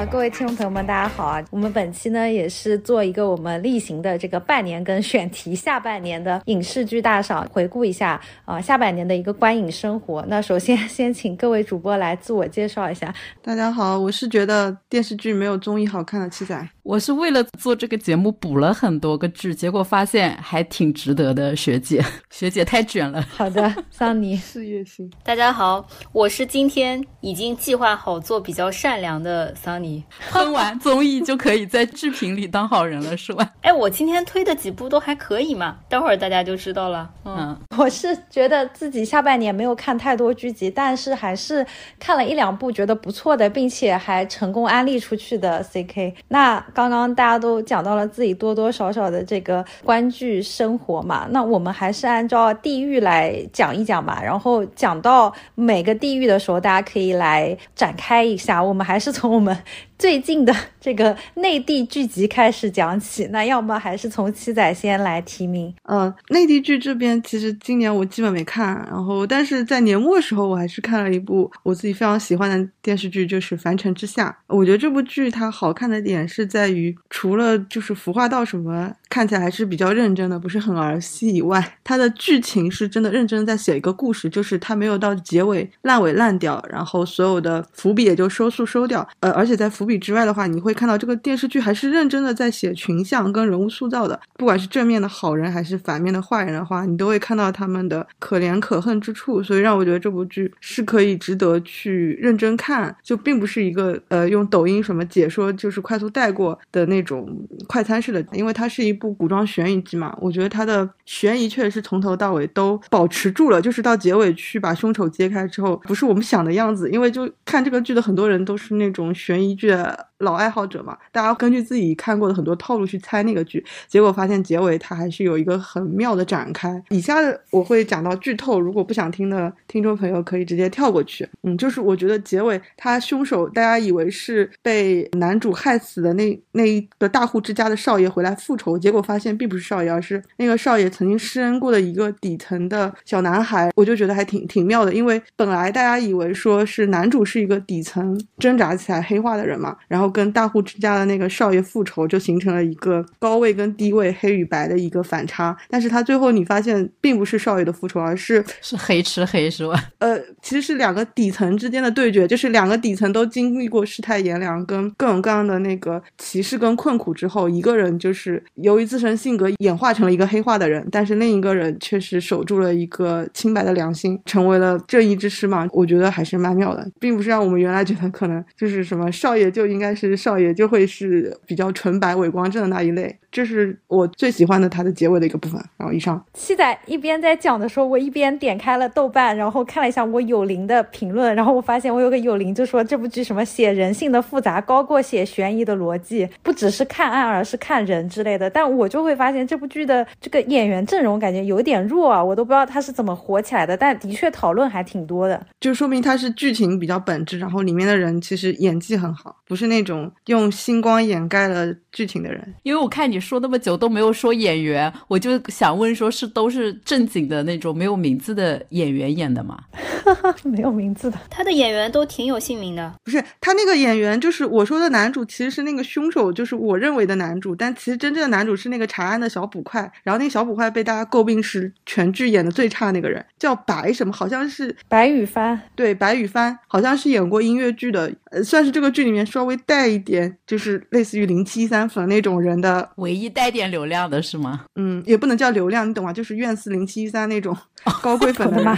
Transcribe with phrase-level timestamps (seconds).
[0.00, 1.44] 啊，各位听众朋友们，大家好啊！
[1.50, 10.24] 我们本期呢也是做一个我们例行的这个半年跟选题，下半年的影视剧大赏回顾一下啊，下半年的一个观影生活。
[10.26, 13.14] 那首先 先请各位主播来自我介绍一下。
[13.42, 16.66] 大家好，我是觉得电视剧没有综艺好看的七仔。
[16.82, 21.54] 我是为了做这个节目补了很多个剧，结果发现还挺值得的。
[21.54, 23.20] 学姐，学姐太卷了。
[23.30, 25.12] 好的， 桑尼，事业心。
[25.22, 29.89] 大家好，我是今天已经计划好做比较善良的桑尼。
[30.30, 33.50] 喷完综艺就可以在剧评里当好人了，是吧？
[33.62, 37.08] 哎，我今天推的几部都还可以嘛，待会儿大家就知道了。
[37.24, 41.66] 嗯，我是觉得自己下半年没有看太多剧集，但是还是
[41.98, 46.14] 看了一两部觉得不错的，并且还成功安利出去的 CK。
[46.28, 54.20] 那刚刚大家都讲到了自己多多少少的这个观剧生活嘛，那我们还是按照地域来讲一讲吧。
[54.22, 58.62] 然后讲到每个地域的时候，大家可以来展开一下。
[58.62, 59.56] 我们还是从我们。
[60.00, 65.74] 最近的这个内地剧集开始讲起，那要么还是从七仔先来提名。
[65.82, 74.34] 呃，内地剧这边其实今年我基本没看，然后但是在年末的时候我还是看了一部我自己非常喜欢的电视剧，就是《凡尘之下》。
[74.56, 89.06] 我觉得这部剧它好看的点是在于，除了就是服化道什么看起来还是比较认真的，不是很儿戏以外，它的剧情是真的认真在写一个故事，就是它没有到结尾烂尾烂掉，然后所有的伏笔也就收束收掉。
[89.20, 107.28] 呃，而且在伏之外的话，你会看到这个电视剧还是认真的在写群像跟人物塑造的，不管是正面的好人还是反面的坏人的话，你都会看到他们的可怜可恨之处，所以让我觉得这部剧是可以值得去认真看，就并不是一个呃用抖音什么解说就是快速带过的那种
[107.66, 119.70] 快餐式的，因为它是一部古装悬疑剧嘛，我觉得它的悬疑确实是从头到尾都保持住了，就是到结尾去把凶手揭开之后，不是我们想的样子，因为就看这个剧的很多人都是那种悬疑剧。
[119.82, 126.82] 呃老爱好者嘛，大家根据自己看过的很多套路去猜那个剧，结果发现结尾它还是有一个很妙的展开。
[126.90, 131.26] 以下的我会讲到剧透，如果不想听的听众朋友可以直接跳过去。
[131.42, 143.70] 嗯，就是我觉得结尾他凶手大家以为是被男主害死的那那一个大户之家的少爷回来复仇，结果发现并不是少爷，而是那个少爷曾经施恩过的一个底层的小男孩。
[143.74, 149.69] 我就觉得还挺挺妙的，因为本来大家以为说是男主是一个底层挣扎起来黑化的人嘛。
[149.88, 155.56] 然后跟大户之家的那个少爷复仇，就形成了一个高位跟低位、黑与白的一个反差。
[155.68, 159.90] 但是他最后你发现，并不是少爷的复仇，而是是黑吃黑，是吧？
[159.98, 175.66] 呃，其实是两个底层之间的对决，就是两个底层都经历过世态炎凉跟各种各样的那个歧视跟困苦之后，一个人就是由于自身性格演化成了一个黑化的人，但是另一个人确实守住了一个清白的良心，成为了正义之师嘛。
[175.72, 179.59] 我觉得还是蛮妙的，并不是让我们原来觉得可能就是什么少爷就。
[179.66, 185.60] 应该是少爷就会是比较纯白伪光正的那一类，这是我最喜欢的他的结尾的一个部分。
[185.76, 198.48] 然后以上七仔一边在讲的时候，我一边点开了豆瓣，然后看了一下我有灵的评论，然后我发现我有个有灵就说这部剧什么写人性的复杂高过写悬疑的逻辑，不只是看案而是看人之类的。
[198.48, 203.76] 但我就会发现这部剧的这个演员阵容感觉有点弱啊，我都不知道他是怎么火起来的。
[203.76, 209.70] 但的确讨论还挺多的，就说明他是剧情比较本质，然后里面的人其实演技很好，不是。
[209.70, 219.56] 那种用星光掩盖了剧情的人，因为我看你说那么久都没有说演员，我就想问，说是都是正经的那种没有名字的演员演的吗？
[220.42, 222.92] 没有名字的，他的演员都挺有姓名的。
[223.04, 229.80] 不是他那个演员，就是我说的男主，其实是那个凶手，就是我认为的男主，但其实真正的男主是那个查案的小捕快。
[230.02, 235.60] 然后那个小捕快被大家诟病是全剧演的最差那个人，叫白什么，好像是白羽帆。
[235.76, 239.56] 对，白羽帆好像是演过音乐剧的，呃，算是这个剧里面稍微。
[239.66, 244.64] 带一点，就是类似于零七三粉那种人的，唯一带点流量的是吗？
[244.74, 246.12] 嗯，也不能叫流量，你懂吗？
[246.12, 247.56] 就是院四零七三那种
[248.02, 248.76] 高贵粉的吗？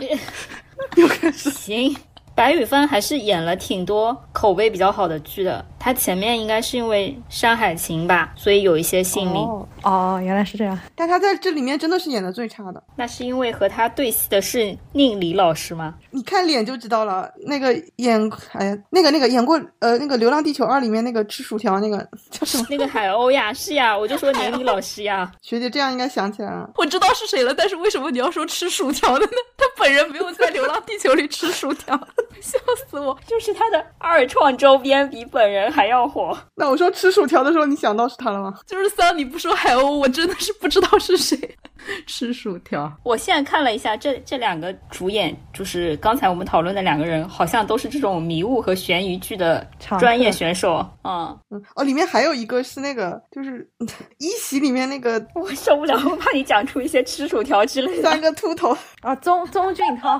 [0.96, 1.94] 又开始行。
[2.34, 9.40] 白宇帆还是演了挺多口碑比较好的剧的，他前面应该是因为《山海情》吧，所以有一些姓名。
[9.84, 10.76] 哦，原来是这样。
[10.96, 12.82] 但他在这里面真的是演的最差的。
[12.96, 15.94] 那是因为和他对戏的是宁理老师吗？
[16.10, 17.30] 你看脸就知道了。
[17.46, 18.20] 那个演，
[18.54, 21.98] 哎呀，那个那个演过呃那个《流浪地球二》里面那个吃薯条那个
[22.32, 22.66] 叫什么？
[22.68, 25.30] 那个海鸥呀，是呀，我就说宁理老师呀。
[25.40, 26.68] 学姐这样应该想起来了。
[26.74, 29.32] 我知道是谁了，但是为什么你要说吃薯条的呢？
[29.56, 31.96] 他本本人没有在《流浪地球》里吃薯条，
[32.42, 32.58] 笑
[32.90, 33.16] 死我！
[33.24, 36.36] 就是他的二创周边比本人还要火。
[36.54, 38.54] 那我说吃薯条的时候，你想到是他了吗？
[38.66, 41.38] 就是三，你不说海鸥，我真的是不知道是谁
[42.08, 42.90] 吃薯条。
[43.02, 49.66] 我现在看了一下，这这两个主演，就是刚才我们讨论的两个人，好像都是这种迷雾和悬疑剧的
[49.98, 50.78] 专业选手。
[51.04, 53.70] 嗯嗯，哦，里面还有一个是那个，就是
[54.18, 58.02] 一席里面那个，我受不了，我怕你讲出一些吃薯条之类的。
[58.02, 60.18] 三个秃头啊，宗宗俊涛，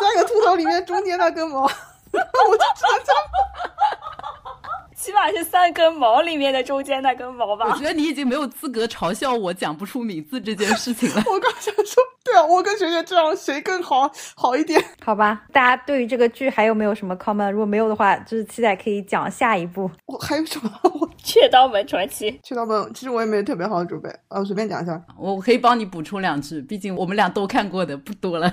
[0.00, 3.14] 三个秃头里面中间那根毛，我就知道。
[5.04, 7.66] 起码是三根毛里面的中间那根毛吧。
[7.68, 11.16] 我觉得你已经没有资格嘲笑我讲不出名字这件事情了。
[11.30, 14.82] 我刚想说，对啊，我跟学学这样谁更好好一点？
[15.04, 17.50] 好吧，大家对于这个剧还有没有什么 comment？
[17.50, 19.90] 如果没有的话，就是期待可以讲下一部。
[20.06, 20.70] 我还有什么？
[21.22, 22.30] 雀刀门传奇。
[22.42, 24.98] 雀刀门，其实我也没有特别好的准备，呃，随便讲一下。
[25.18, 28.48] 我可以帮你补充两句，毕竟我们俩都看过的不多了。《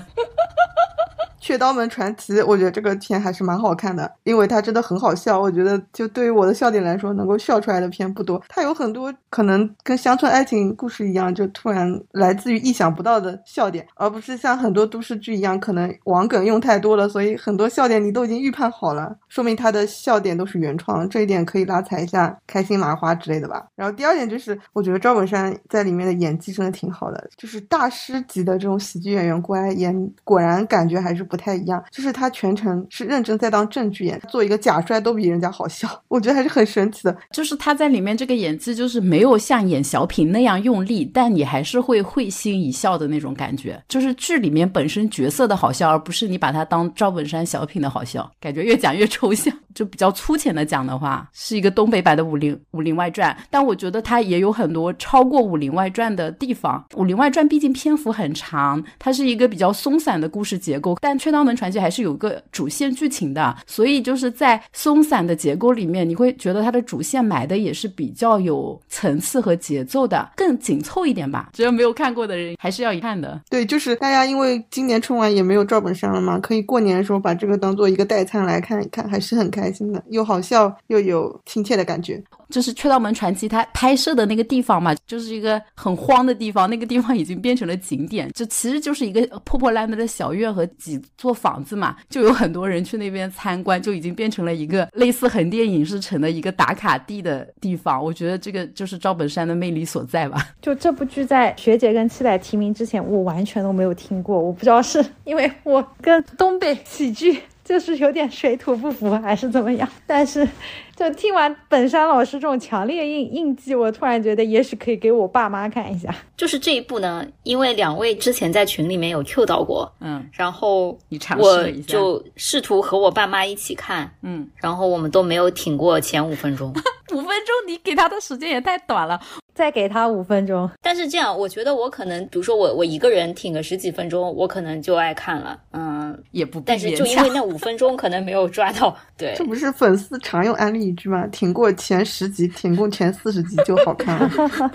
[1.41, 5.41] 雀刀门传奇》，我觉得这个片还是蛮好看的，因为它真的很好笑。
[5.41, 8.39] 我觉得就对于我的笑点来说，能够笑出来的片不多。
[8.47, 21.09] 它有很多可能跟乡村爱情故事一样，就突然来自于意想不到的笑点，而不是像很多都市剧一样，可能网梗用太多了，所以很多笑点你都已经预判好了，说明它的笑点都是原创。
[21.09, 23.65] 这一点可以拉踩一下开心麻花之类的吧。
[23.75, 31.25] 然后第二点就是，我觉得赵本山在里面的演技真的挺好的，就是大师级的这种喜剧演员过来演，果然感觉还是。
[31.31, 37.17] 不太一样，就是他全程是认真在当正剧演，做一个假摔都比人家好笑， 我觉得还是很神奇的。
[37.31, 43.81] 就是他在里面这个演技，就是没有像演小品那样用力，但你还是会会心一笑的那种感觉。
[43.87, 48.29] 就是剧里面本身角色的好笑，而不是你把他当赵本山小品的好笑。
[48.41, 56.83] 感觉越讲越抽象，就比较粗浅的讲的话，是一个东北版的《武林武林外传》，但我觉得它也有很多超过《武林外传》的地方。
[56.97, 61.17] 《武林外传》毕竟篇幅很长，它是一个比较松散的故事结构，但。
[61.23, 71.51] 《雀刀门传奇》还是有个主线剧情的，所以就是在松散的结构里面，你会觉得它的主线埋的也是比较有层次和节奏的，更紧凑一点吧。
[71.53, 73.39] 只要没有看过的人，还是要一看的。
[73.51, 82.23] 对，就是大家因为今年春晚也没有赵本山了嘛，可以过年的时候把这个当做一个代餐来看一看，还是很开心的，又好笑又有亲切的感觉。
[82.49, 98.03] 就是《雀刀门传奇》它拍摄的那个地方嘛，就是一个很荒的地方，那个地方已经变成了景点，就其实就是一个破破烂烂的小院和几座房子嘛，就有很多人去那边参观，就已经变成了一个类似横店影视城的一个打卡地的地方。
[98.03, 100.49] 我觉得这个就是赵本山的魅力所在吧。
[100.61, 107.41] 就这部剧在学姐跟七仔提名之前，我完全都没有听过，我不知道是因为我跟东北喜剧。
[107.71, 109.87] 就是有点水土不服还是怎么样？
[110.05, 110.45] 但是，
[110.93, 116.13] 就听完本山老师这种强烈印印记，我突然觉得也许可以给我爸妈看一下。
[116.35, 126.73] 就是这一部呢，因为两位之前在群里面有 Q 到过，嗯，然后你尝试一下，就试图和我爸妈一起看，嗯，然后我们都没有挺过前五分钟。
[127.13, 129.17] 五分钟，你给他的时间也太短了。
[129.61, 141.27] 再给他五分钟，但是这样，我觉得我可能，比如说我我一个人挺个十几分钟，我可能就爱看了，嗯，也不，但是就因为那五分钟可能没有抓到，对，这 不是粉丝常用安利一句吗？
[141.27, 144.71] 挺过前十集，挺过前四十集就好看了，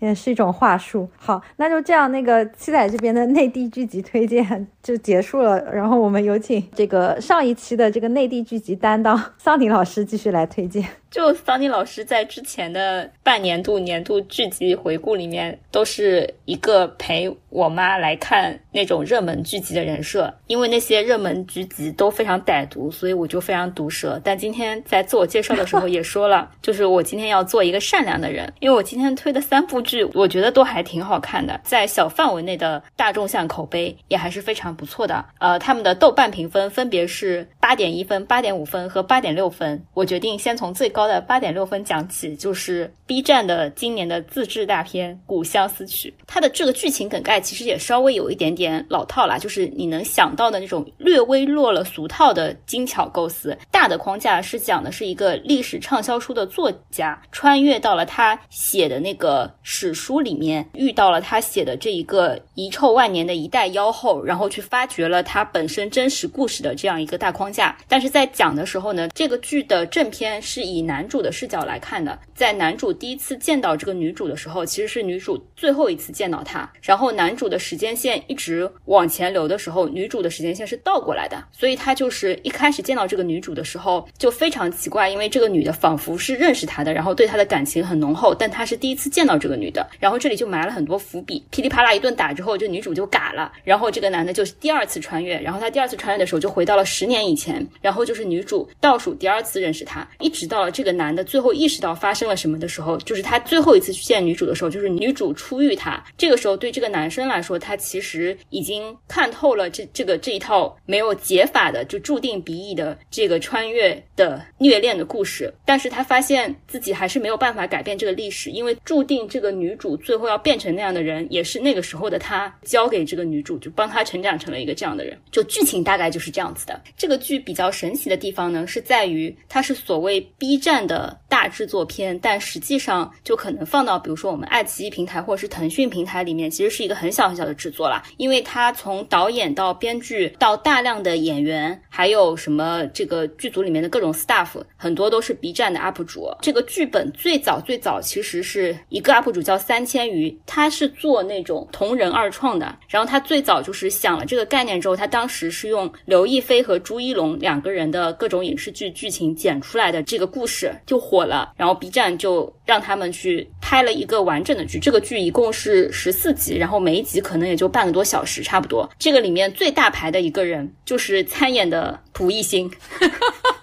[0.00, 1.08] 也是一种话术。
[1.16, 10.84] 好，那就这样，那个七仔这边的内地剧集推荐就结束了，然后我们有请这个上一期的这个内地剧集担当桑尼老师继续来推荐。
[11.10, 20.32] 就桑尼老师在之前的半年度、年度剧集回顾里面，都是一个陪我妈来看那种热门剧集的人设。
[20.46, 24.20] 因为那些热门剧集都非常歹毒，所以我就非常毒舌。
[24.22, 28.52] 但今天在自我介绍的时候也说了， 就是我今天要做一个善良的人。
[28.60, 35.24] 因为我今天推的三部剧，我觉得都还挺好看的，在小范围内的大众向口碑也还是非常不错的。
[35.40, 39.84] 呃，他们的豆瓣评分分别是八点一分、八点五分和八点六分。
[39.92, 41.00] 我决定先从最高。
[41.10, 46.14] 的八点六分讲起，就是 B 站的今年的自制大片《古相思曲》。
[46.24, 53.58] 它的这个剧情梗概其实也稍微有一点点老套啦，就是你能想到的那种略微落了俗套的精巧构思。
[53.72, 67.74] 大的框架是讲的是一个历史畅销书的作家，穿越到了他写的那个史书里面，遇到了他写的这一个遗臭万年的一代妖后，然后去发掘了他本身真实故事的这样一个大框架。
[67.88, 76.70] 但是在讲的时候呢，这个剧的正片是以男主的视角来看的，在男主第一次见到这个女主的时候，其实是女主最后一次见到他。
[76.82, 81.42] 然后男主的时间线一直往前流的时候，女主的时间线是倒过来的。
[81.50, 125.18] 所以他就是一开始见到这个女主的时候就非常奇怪，因为这个女的仿佛是认识他的，然后对他的感情很浓厚，但他是第一次见到这个女的，然后这里就埋了很多伏笔，噼里啪啦一顿打之后，这女主就嘎了，然后这个男的就第二次穿越，然后他第二次穿越的时候就回到了十年以前，然后就是女主倒数第二次认识他，一直到这个男的最后意识到发生了什么的时候，就是他最后一次去见女主的时候，就是女主初遇他，这个时候对这个男生来说，他其实已经看透了这这个这一套没有解法的就注定鼻翼的这个穿越的虐恋的故事，但是他发现自己还是没有办法改变这个历史，因为注定这个女主最后要变成那样的人，也是那个时候的他交给这个女主，就帮她成长成了一个这样的人。
[125.30, 126.80] 就剧情大概就是这样子的。
[126.96, 146.28] 这个剧比较神奇的地方呢，是在于它是所谓 B 站的大制作片，但实际上就可能放到比如说我们爱奇艺平台或者是腾讯平台里面，其实是一个很小很小的制作啦，因为它从导演到编剧到大量的演员，还有什么这个剧组里面的各种 staff，很多都是 B 站的 UP 主。
[146.40, 152.78] 这个剧本最早最早其实是一个 UP 主到三千余，他是做那种同人二创的。
[152.88, 161.52] 然后他最早就是想了这个概念之后，他当时是用刘亦菲和朱一龙两个人的各种影视剧剧情剪出来的这个故事就火了。
[161.56, 168.88] 然后 B 站就让他们去拍了一个完整的剧，这个剧一共是十四集，然后每一集可能也就半个多小时差不多。
[169.00, 172.70] 这个里面最大牌的一个人就是参演的蒲熠星。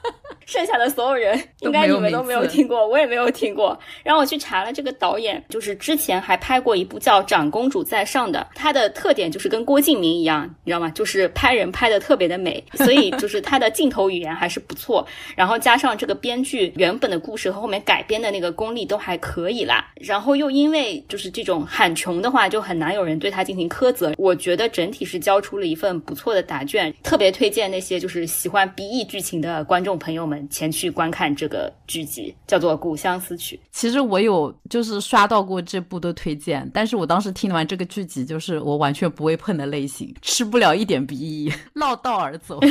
[0.47, 3.77] 剩下的所有人应该你们都没有听过，我也没有听过。
[4.01, 10.89] 然后我去查了这个导演，就是之前还拍过一部叫《长公主在上》的，他的特点就是跟郭敬明一样，你知道吗？
[10.91, 15.05] 就是拍人拍的特别的美，所以就是他的镜头语言还是不错。
[15.35, 19.85] 然后加上这个编剧原本的故事和后面改编的那个功力都还可以啦。
[19.95, 24.13] 然后又因为就是这种喊穷的话，就很难有人对他进行苛责。
[24.17, 30.36] 我觉得整体是交出了一份不错的答卷，特别推荐那些就是喜欢 BE 剧情的观众朋友们。
[30.49, 33.55] 前去观看这个剧集，叫做《古相思曲》。
[33.71, 42.59] 其实我有就是刷到过这部的推荐，但是我当时听完这个剧集，就是我完全不会碰的类型，吃不了一点鼻翼 绕道而走。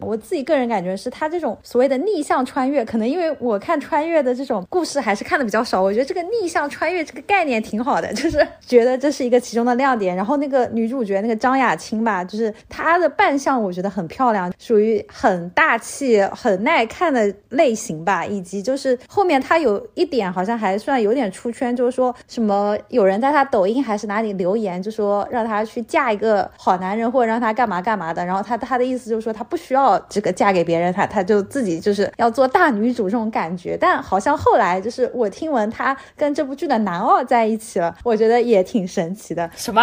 [0.00, 10.14] 我自己个人感觉是，他这种所谓的逆向穿越，可能因为我看穿越的这种故事还是看的比较少，我觉得这个逆向穿越这个概念挺好的，就是 觉得这是一个其中的亮点。
[10.14, 18.24] 然后那个女主角那个张雅青吧，就是她的扮相我觉得很漂亮，属于很大气、很耐看的类型吧。
[18.24, 28.24] 以及就是后面她有一点好像还算有点出圈，就是说什么有人在她抖音还是哪里留言，就说让她去嫁一个好男人，或者让她干嘛干嘛的。
[28.24, 29.87] 然后她她的意思就是说她不需要。
[30.08, 39.48] 这个嫁给别人，她她就自己就是要做大女主这种感觉，但好像后来就是我听闻她跟这部剧的男二在一起了，我觉得也挺神奇的。
[39.54, 39.80] 什么？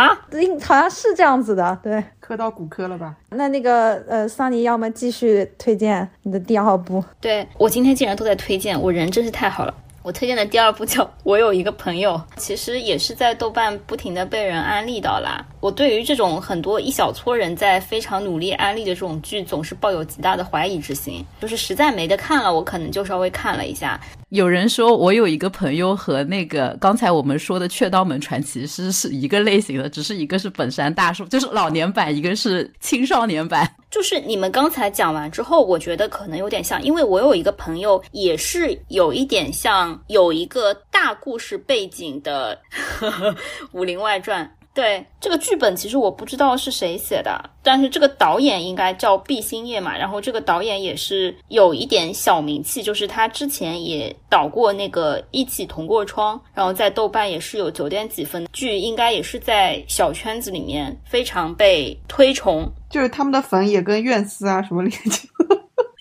[0.62, 3.16] 好像是这样子的，对，磕到骨科了吧？
[3.30, 7.02] 那那个呃，桑尼，要么继续推荐你的第二部？
[7.22, 9.74] 对我今天竟然都在推荐，我人真是太好了。
[10.02, 15.44] 我推荐的第二部叫《我有一个朋友》，其实也是在豆瓣不停的被人安利到啦。
[15.66, 21.26] 我对于这种很多一小撮人在非常努力安利的这种剧，总是抱有极大的怀疑之心。
[21.42, 24.00] 就是实在没得看了，我可能就稍微看了一下。
[24.30, 33.68] 有人说我有一个朋友和那个刚才我们说的《雀刀门传奇》是是一个类型的，只是一个是本山大叔，就是老年版，一个是青少年版。
[33.90, 42.56] 就是你们刚才讲完之后，我觉得可能有点像，因为我有一个朋友也是有一点像，有一个大故事背景的
[43.74, 44.46] 《武林外传》。
[44.76, 49.98] 对这个剧本，其实我不知道是谁写的，但是这个导演应该叫毕兴业嘛。
[49.98, 62.70] 然后这个导演也是有一点小名气，就是他之前也导过那个《一起同过窗》，然后在豆瓣也是有九点几分，剧应该也是在小圈子里面非常被推崇。
[62.90, 65.28] 就是他们的粉也跟院丝啊什么连接。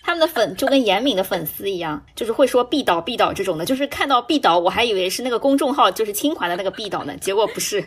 [0.05, 7.83] 他们的粉就跟严敏的粉丝一样， 就是会说必导必导这种的，就是看到必导，我还以为是那个公众号，就是清华的那个必导呢， 结果不是。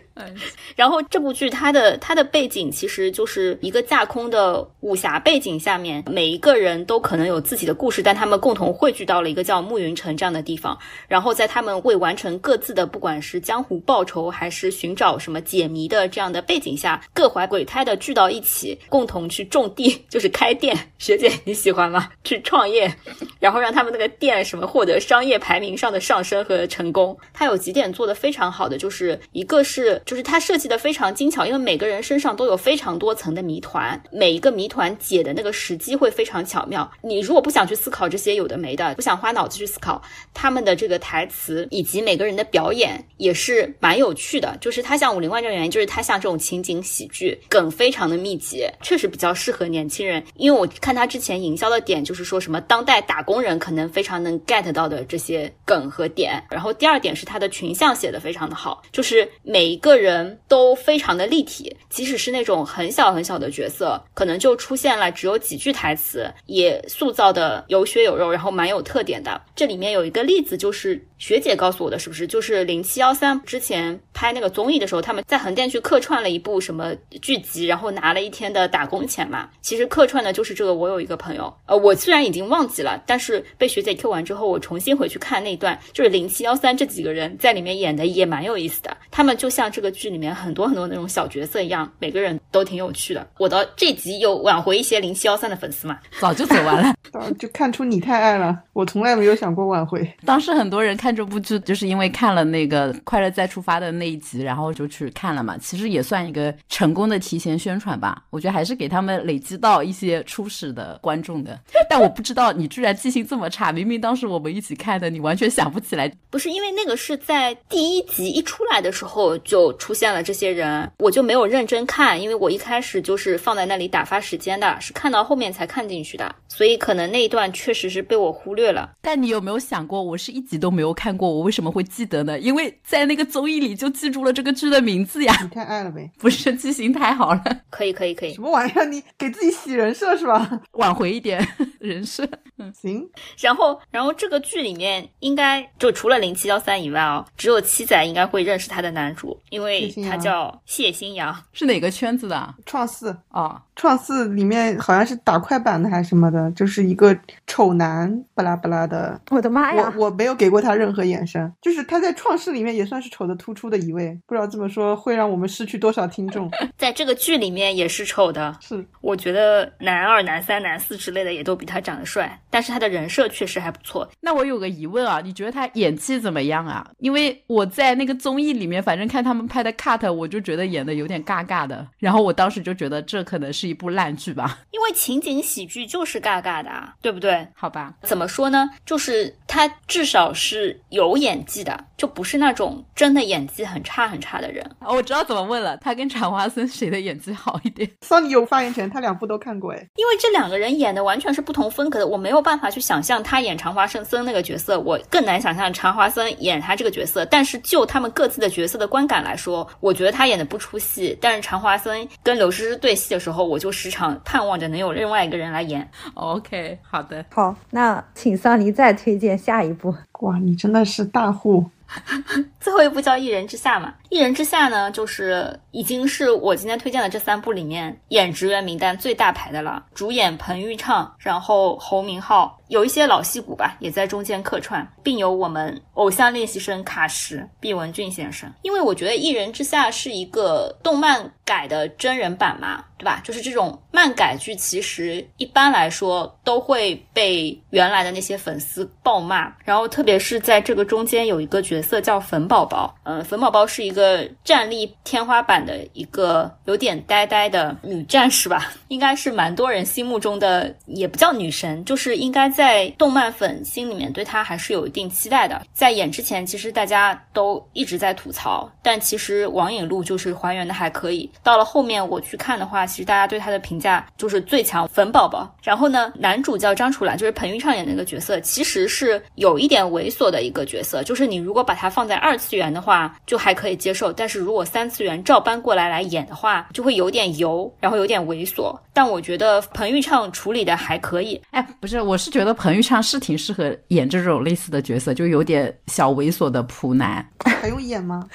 [0.74, 10.76] 然后这部剧它的它的背景其实就是一个架空的武侠背景下面，每一个人都可能有自己的故事，但他们共同汇聚到了一个叫暮云城这样的地方。
[11.06, 20.76] 然后在他们为完成各自的不管是江湖报仇还是寻找什么解谜的这样的背景下，各怀鬼胎的聚到一起，共同去种地， 就是开店。
[20.98, 22.07] 学姐你喜欢吗？
[22.24, 22.92] 去创业，
[23.40, 27.16] 然后让他们那个店什么获得商业排名上的上升和成功。
[27.32, 36.90] 他有几点做的非常好的，就是一个是就是他设计的非常精巧，因为每个人身上都有非常多层的谜团，每一个谜团解的那个时机会非常巧妙。
[37.02, 44.56] 你如果不想去思考这些有的没的，不想花脑子去思考他们的这个台词以及每个人的表演也是蛮有趣的。
[44.60, 50.24] 就是他像《武林外传》的原因，就是他像这种情景喜剧，梗非常的密集，确实比较适合年轻人。
[50.34, 51.97] 因为我看他之前营销的点。
[52.04, 56.42] 就是说什么当代打工人可能非常能 get 到的这些梗和点。
[56.50, 69.40] 然后第二点是他的群像写的非常的好，就是每一个人都非常的立体，即使是那种很小很小的角色，可能就出现了只有几句台词，也塑造的有血有肉，然后蛮有特点的。
[69.56, 72.26] 这里面有一个例子，就是学姐告诉我的，是不是？
[72.26, 79.50] 就是零七幺三之前拍那个综艺的时候，他们在横店去客串了一部什么剧集，然后拿了一天的打工钱嘛。
[79.60, 80.78] 其实客串的就是这个。
[80.78, 88.96] 我有一个朋友，呃，我虽然已经忘记了，但是被学姐 Q 完之后，我重新回去看那段，就是零七幺三这几个人在里面演的也蛮有意思的。
[89.10, 93.26] 他们就像这个剧里面很多很多那种小角色一样，每个人都挺有趣的。
[93.38, 95.98] 我的这集有挽回一些零七幺三的粉丝嘛？
[96.20, 96.94] 早就走完了，
[97.40, 98.56] 就看出你太爱了。
[98.72, 100.08] 我从来没有想过挽回。
[100.24, 105.56] 当时很多人看这部剧，就是因为看了那个《快乐再出发》的那一集，然后就去看了嘛。
[105.58, 108.22] 其实也算一个成功的提前宣传吧。
[108.30, 111.58] 我觉得还是给他们累积到一些初始的观众的。
[111.88, 116.10] 但我不知道你居然记性这么差，明明当时我们一起看的，你完全想不起来。
[116.30, 128.90] 不是因为那个是在第一集一出来的时候就出现了这些人，我就没有认真看，因为我一开始就是放在那里打发时间的，是看到后面才看进去的，所以可能那一段确实是被我忽略了。
[129.00, 132.36] 但你有没有想过，我是一集都没有看过，我为什么会记得呢？
[132.40, 135.32] 因为在那个综艺里就记住了这个剧的名字呀。
[135.42, 136.10] 你太爱了呗？
[136.18, 137.42] 不是记性太好了？
[137.70, 138.34] 可以可以可以。
[138.34, 138.84] 什么玩意儿？
[138.86, 140.60] 你给自己洗人设是吧？
[140.74, 141.46] 挽回一点
[141.78, 142.28] 人设。
[142.56, 143.08] 嗯，行。
[143.38, 152.54] 然后然后这个剧里面应该就除了零七幺三以外哦，只有七仔应该会认识他的男主，因为他叫谢新阳，是哪个圈子的？
[152.66, 153.62] 创四啊。
[153.76, 159.20] 创四里面好像是打快板的还是什么的，就是一个丑男，巴拉巴拉的。
[159.30, 159.92] 我的妈呀！
[159.96, 164.18] 我我没有给过他任何眼神，就是他在创世里面也算是丑的突出的一位。
[164.26, 166.50] 不知道这么说会让我们失去多少听众。
[166.76, 174.08] 在这个剧里面也是丑的，是我觉得男二、男三、男四之类的也都比他长得帅，但是他的人设确实还不错。
[174.20, 176.88] 那我有个疑问啊，你觉得他演技怎么样啊？
[176.98, 181.86] 因为我在那个综艺里面，反正看他们拍的 cut，我就觉得演的有点尬尬的。
[181.98, 184.58] 然后我当时就觉得这可能是一部烂剧吧。
[184.70, 187.46] 因为情景喜剧就是尬尬的啊，对不对？
[187.54, 188.68] 好吧，怎么说呢？
[188.84, 194.64] 就是他至少是有演技的，就不是那种真的演技很差很差的人。
[194.80, 197.90] 哦，我知道怎么问了，他跟常华森谁的演技好一点？
[198.02, 199.76] 桑尼有发言权，他两部都看过哎。
[199.96, 207.24] 因为这两个人演的完全是不同风格的，我没有办法去想象他演常华森森那个角色，我更难想象常华森演他这个角色。
[207.24, 211.16] 但是就他们各自的角色的观感来说，我觉得他演的不出戏。
[211.20, 215.88] 但是常华森跟刘诗诗对戏的时候，我就时常盼望着能有另外一个人来演。
[216.14, 219.94] OK，好的，好，那请桑尼再推荐下一部。
[220.20, 221.64] 哇，你真的是大户。
[222.60, 229.82] 最后一部叫《一人之下》嘛，《一人之下》呢，就是已经是我今天推荐的这三部里面演职员名单最大牌的了。
[229.94, 238.52] 主演彭昱畅，然后侯明昊，有一些老戏骨吧，也在中间客串，并有我们偶像练习生卡什毕雯珺先生。
[238.62, 243.20] 因为我觉得《一人之下》是一个动漫改的真人版嘛，对吧？
[243.24, 265.62] 就是这种漫改剧，其实一般来说都会被原来的那些粉丝暴骂，然后特别是在这个中间有一个角色叫粉宝宝，嗯，粉宝宝是一个战力天花板的一个有点呆呆的女战士吧，应该是蛮多人心目中的，也不叫女神，就是应该在动漫粉心里面对他还是有一定期待的。
[265.72, 271.30] 在演之前，其实大家都一直在吐槽，但其实王颖璐就是还原的还可以。
[271.44, 275.48] 到了后面我去看的话，其实大家对他的评价就是最强粉宝宝。
[275.62, 288.76] 然后呢，男主叫张楚岚，就是彭昱畅演那个角色，其实是有一点猥琐的一个角色，就是你如果把它放在二次元的话，就还可以接受；但是如果三次元照搬过来来演的话，就会有点油，然后有点猥琐。
[288.98, 291.40] 但我觉得彭昱畅处理的还可以。
[291.52, 297.24] 哎，不是，我是觉得彭昱畅是挺适合演这种类似的角色，就有点小猥琐的普男。
[297.44, 298.28] 还用演吗？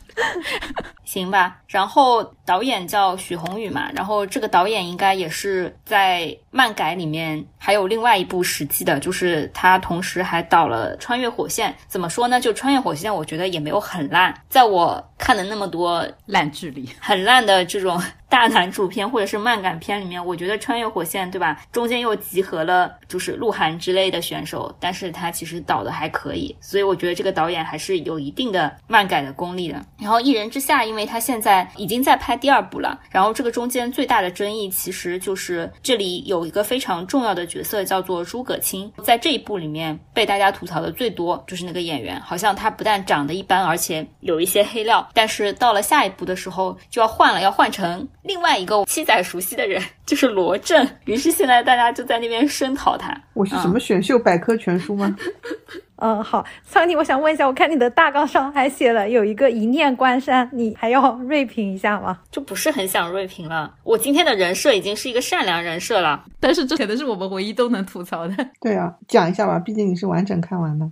[1.06, 1.56] 行吧。
[1.66, 11.70] 然后导演叫许宏宇嘛，然后这个导演应该也是在漫改里面还有另外一部实际的，就是他同时还导了《穿越火线》。
[11.86, 12.40] 怎么说呢？
[12.40, 18.00] 就《穿越火线》，我觉得也没有很烂，在我看的那么多烂剧里， 很烂的这种。
[18.30, 21.58] 大男主片或者是漫改片里面，我觉得《穿越火线》对吧？
[21.72, 29.82] 中间又集合了就是鹿晗之类的选手，但是他其实导的还可以，所以我觉得这个导演还是有一定的漫改的功力的。
[29.98, 48.06] 然后《一人之下》，因为他现在已经在拍第二部了，然后这个中间最大的争议其实就是这里有一个非常重要的角色叫做诸葛青，在这一部里面被大家吐槽的最多就是那个演员，好像他不但长得一般，而且有一些黑料，但是到了下一部的时候就要换了，要换成。
[48.22, 53.18] 另外一个七仔熟悉的人就是罗振，于是现在大家就在那边声讨他。
[53.34, 55.16] 我是什么选秀百科全书吗？
[55.18, 62.20] 嗯，好，桑尼，我想问一下，我看你的大纲上还写了有一个一念关山，你还要锐评一下吗？
[62.30, 63.74] 就不是很想锐评了。
[63.82, 68.34] 我今天的人设已经是一个善良人设了，但是这可能是我们唯一都能吐槽的。
[68.60, 70.88] 对啊，讲一下吧，毕竟你是完整看完的。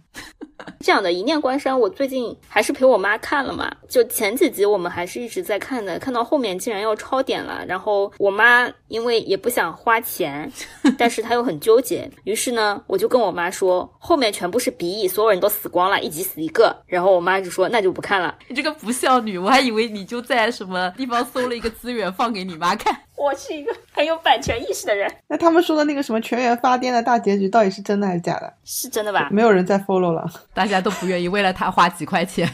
[0.80, 3.70] 这样的一念关山，我最近还是陪我妈看了嘛。
[3.88, 7.64] 就前几集我们还是一直在看的，看到后面竟然要超点了。
[7.68, 10.50] 然后我妈因为也不想花钱，
[10.98, 16.74] 但是她又很纠结，于是呢，我就跟我妈说，后面全部是鼻翼，所有人都死光了，一集死一个。
[16.86, 18.34] 然后我妈就说那就不看了。
[18.48, 22.96] 你这个不孝女，我还以为你就在什么地方搜了一个资源放给你妈看。
[23.16, 25.10] 我是一个很有版权意识的人。
[25.28, 28.52] 那他们说的那个什么全员发癫的大结局，到底是真的还是假的？
[28.64, 29.28] 是真的吧？
[29.30, 32.48] 没有人再 follow 了，大家都不愿意为了他花几块钱。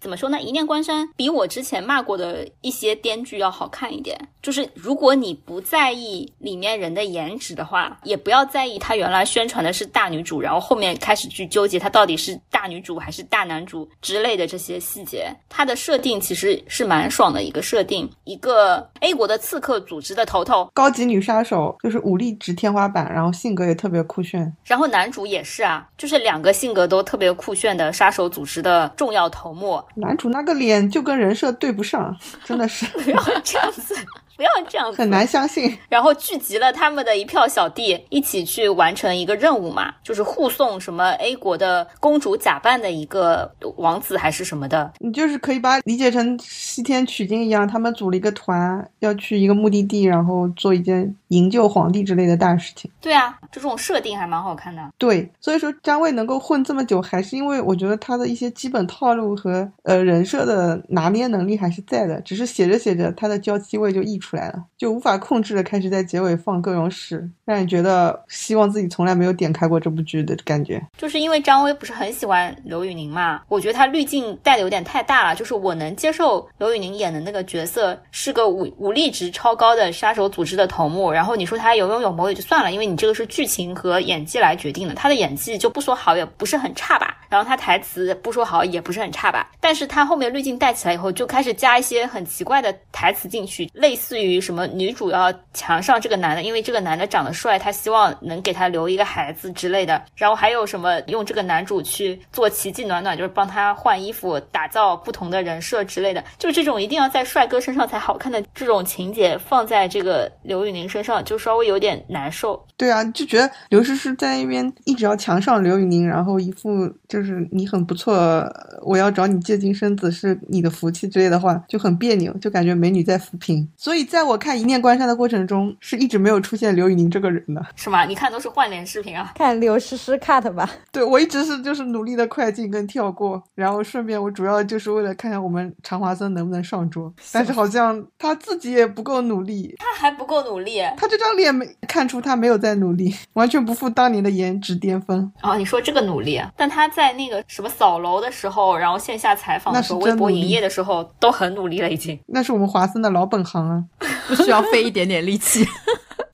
[0.00, 0.40] 怎么说呢？
[0.40, 4.16] 一念关山比我之前骂过的一些编剧要好看一点。
[4.42, 15.34] 就是如果你不在意里面人的颜值的话，也不要在意他原来宣传的是大女主，然后后面开始去纠结她到底是大女主还是大男主之类的这些细节。
[15.48, 24.54] 它的设定其实是蛮爽的一个设定，一个 A 国的刺客组织的头头，高级女杀手，就是武力值天花板，然后性格也特别酷炫。
[24.64, 29.82] 然后男主也是啊，就是两个性格都特别酷炫的杀手组织的重要头目。
[29.94, 33.94] 男主那个脸就跟人设对不上， 真的是不要这样子。
[34.36, 35.74] 不要这样子，很难相信。
[35.88, 44.92] 然后聚集了他们的一票小弟，一起去完成一个任务嘛，就是护送什么 A 国的公主假扮的一个王子还是什么的。
[44.98, 52.90] 你就是可以把理解成西天取经一样，他们组了一个团，要去一个目的地，然后做一件营救皇帝之类的大事情。
[53.00, 54.82] 对啊，这种设定还蛮好看的。
[54.98, 64.26] 对，所以说张卫能够混这么久，还是因为我觉得他的一些基本套路和呃人设的拿捏能力还是在的，只是写着写着他的娇妻味就溢出。
[64.26, 70.84] 出来了，就无法控制的开始在结尾放各种屎，让你觉得希望自己从来没有点开过这部剧的感觉。
[70.98, 75.36] 就是因为张威不是很喜欢刘宇宁嘛，我觉得他滤镜带的有点太大了。
[75.36, 84.94] 就是我能接受刘宇宁演的那个角色是个武武力值超高的杀手组织的头目，然后你说他有勇有谋也就算了，因为你这个是剧情和演技来决定的。
[84.94, 94.16] 他的演技就不说好也不是很差吧，然后他台词不说好也不是很差吧，但是他后面滤镜带起来以后，就开始加一些很奇怪的台词进去，类似。
[94.26, 100.02] 于什么女主要强上这个男的，因为这个男的长得帅，他希望能给他留一个孩子之类的。
[100.16, 106.24] 然后还有什么用这个男主去做奇迹暖暖，就是帮他换衣服、打造不同的人设之类的。
[106.38, 112.64] 就这种一定要在帅哥身上才好看的这种情节，放在这个刘宇宁身上就稍微有点难受。
[112.76, 118.44] 对啊，就觉得刘诗诗在那边一直要强上刘宇宁，然后一副就是你很不错，
[118.82, 123.68] 我要找你借精生子是你的福气之类的话，就很别扭，就感觉美女在扶贫。
[123.76, 124.06] 所以。
[124.06, 128.04] 在我看《一念关山》的过程中，是一直没有出现刘宇宁这个人的，是吗？
[128.04, 130.70] 你看都是换脸视频啊，看刘诗诗 cut 吧。
[130.92, 145.30] 对我一直是就是努力的快进跟跳过，然后顺便我主要就是为了看看我们常华森能不能上桌，但是好像他自己也不够努力，他还不够努力，他这张脸没看出他没有在努力， 完全不复当年的颜值巅峰。
[145.42, 152.18] 哦，你说这个努力，但他在那个什么扫楼的时候，然后线下采访的时候，微博营业的时候都很努力了，已经。
[152.26, 153.84] 那是我们华森的老本行啊。
[154.26, 155.64] 不需要费一点点力气。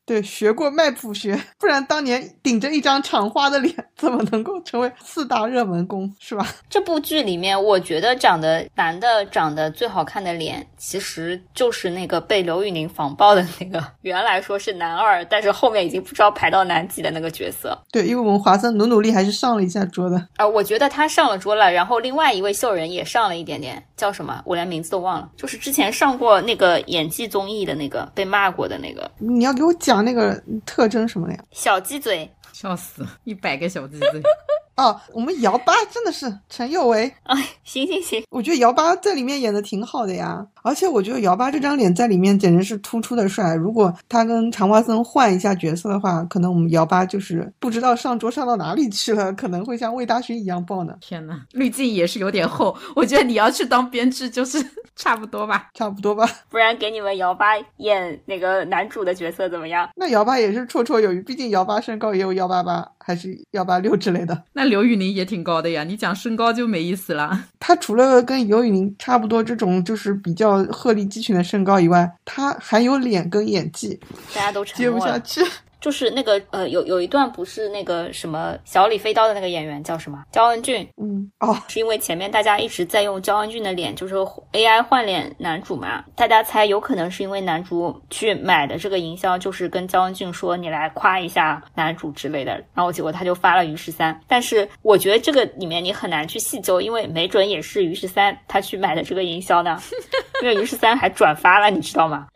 [0.05, 6.45] 对，学过卖谱学，不然当年顶着一张厂花的脸，怎么能够成为四大热门工，是吧？
[6.69, 17.81] 这部剧里面，我觉得长得男的长得最好看的脸，其实就是那个被刘宇宁防爆的那个，原来说是男二，但是后面已经不知道排到男几的那个角色。
[17.93, 24.43] 对，因为我们华森努努力还是上了一下桌的啊，我觉得他上了桌了，然后另外一位秀人也上了一点点，叫什么？
[24.45, 29.09] 我连名字都忘了，就是之前上过那个演技综艺的那个，被骂过的那个。
[29.19, 29.92] 你要给我讲。
[29.93, 31.45] 讲那个特征什么的呀？
[31.51, 34.23] 小鸡嘴，笑死，一百个小鸡嘴。
[34.77, 37.13] 哦，我们姚八真的是陈宥维。
[37.25, 40.47] 哎，行行行，我觉得姚八在里面演的挺好的呀。
[40.63, 43.55] 而且我觉得姚八这张脸在里面简直是突出的帅。
[43.55, 50.95] 如果他跟长华森换一下角色的话，可能我们姚八就是不知道上桌上到哪里去了，可能会像魏大勋一样爆呢。
[51.01, 52.77] 天呐，滤镜也是有点厚。
[52.95, 56.29] 我觉得你要去当编剧就是 差不多吧，差不多吧。
[56.49, 59.89] 不然给你们姚八演那个男主的角色怎么样？
[59.97, 64.43] 那姚八也是绰绰有余，毕竟姚八身高也有幺八八，还是幺八六之类的。
[64.53, 67.47] 那刘宇宁也挺高的呀，你讲身高就没意思了。
[67.65, 70.67] 他除了跟尤雨宁差不多这种就是比较。
[70.73, 74.01] 鹤立鸡群的身高以外，他还有脸跟演技，
[74.35, 75.41] 大家都接不下去。
[75.83, 84.15] 就是那个呃，有有一段不是那个什么小李飞刀的那个演员叫什么焦恩俊，嗯，哦，是因为前面大家一直在用焦恩俊的脸，就是
[84.53, 94.19] AI 换脸男主嘛，大家猜有可能是因为男主去买的这个营销，就是跟焦恩俊说你来夸一下男主之类的，然后结果他就发了于十三。
[94.29, 99.77] 但是我觉得这个里面你很难去细究，因为没准也是于十三他去买的这个营销呢，
[100.43, 102.29] 因为于十三还转发了，你知道吗？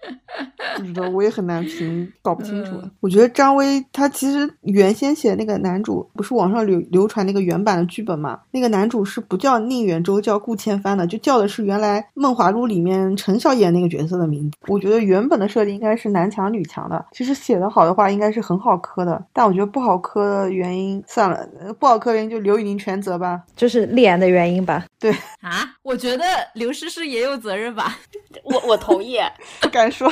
[0.77, 2.83] 不知道，我也很难评，搞不清楚。
[3.01, 8.40] 我觉得张威他其实原先写的那个男主，不是网上流流传那个原版的剧本嘛？
[8.51, 14.57] 那个男主是不叫宁远舟，叫顾千帆的，就叫的是原来《梦华录》里面陈晓演那个角色的名字。
[14.68, 19.22] 我觉得原本的设定应该是男强女强的，其实写的好的话应该是很好磕的。
[19.35, 21.46] 但我觉得不好磕的原因，算了，
[21.79, 24.87] 不好磕原因就刘宇宁全责吧，就是脸的原因吧。
[24.99, 27.99] 对啊，我觉得刘诗诗也有责任吧。
[28.44, 29.18] 我我同意，
[29.61, 30.11] 不敢说。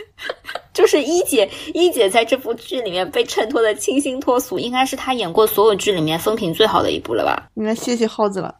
[0.72, 7.50] 就是一姐，一姐在这部剧里面被衬托的清新脱俗，应该是她演过所有剧里面风评最好的一部了吧？
[7.54, 8.54] 应该谢谢耗子了。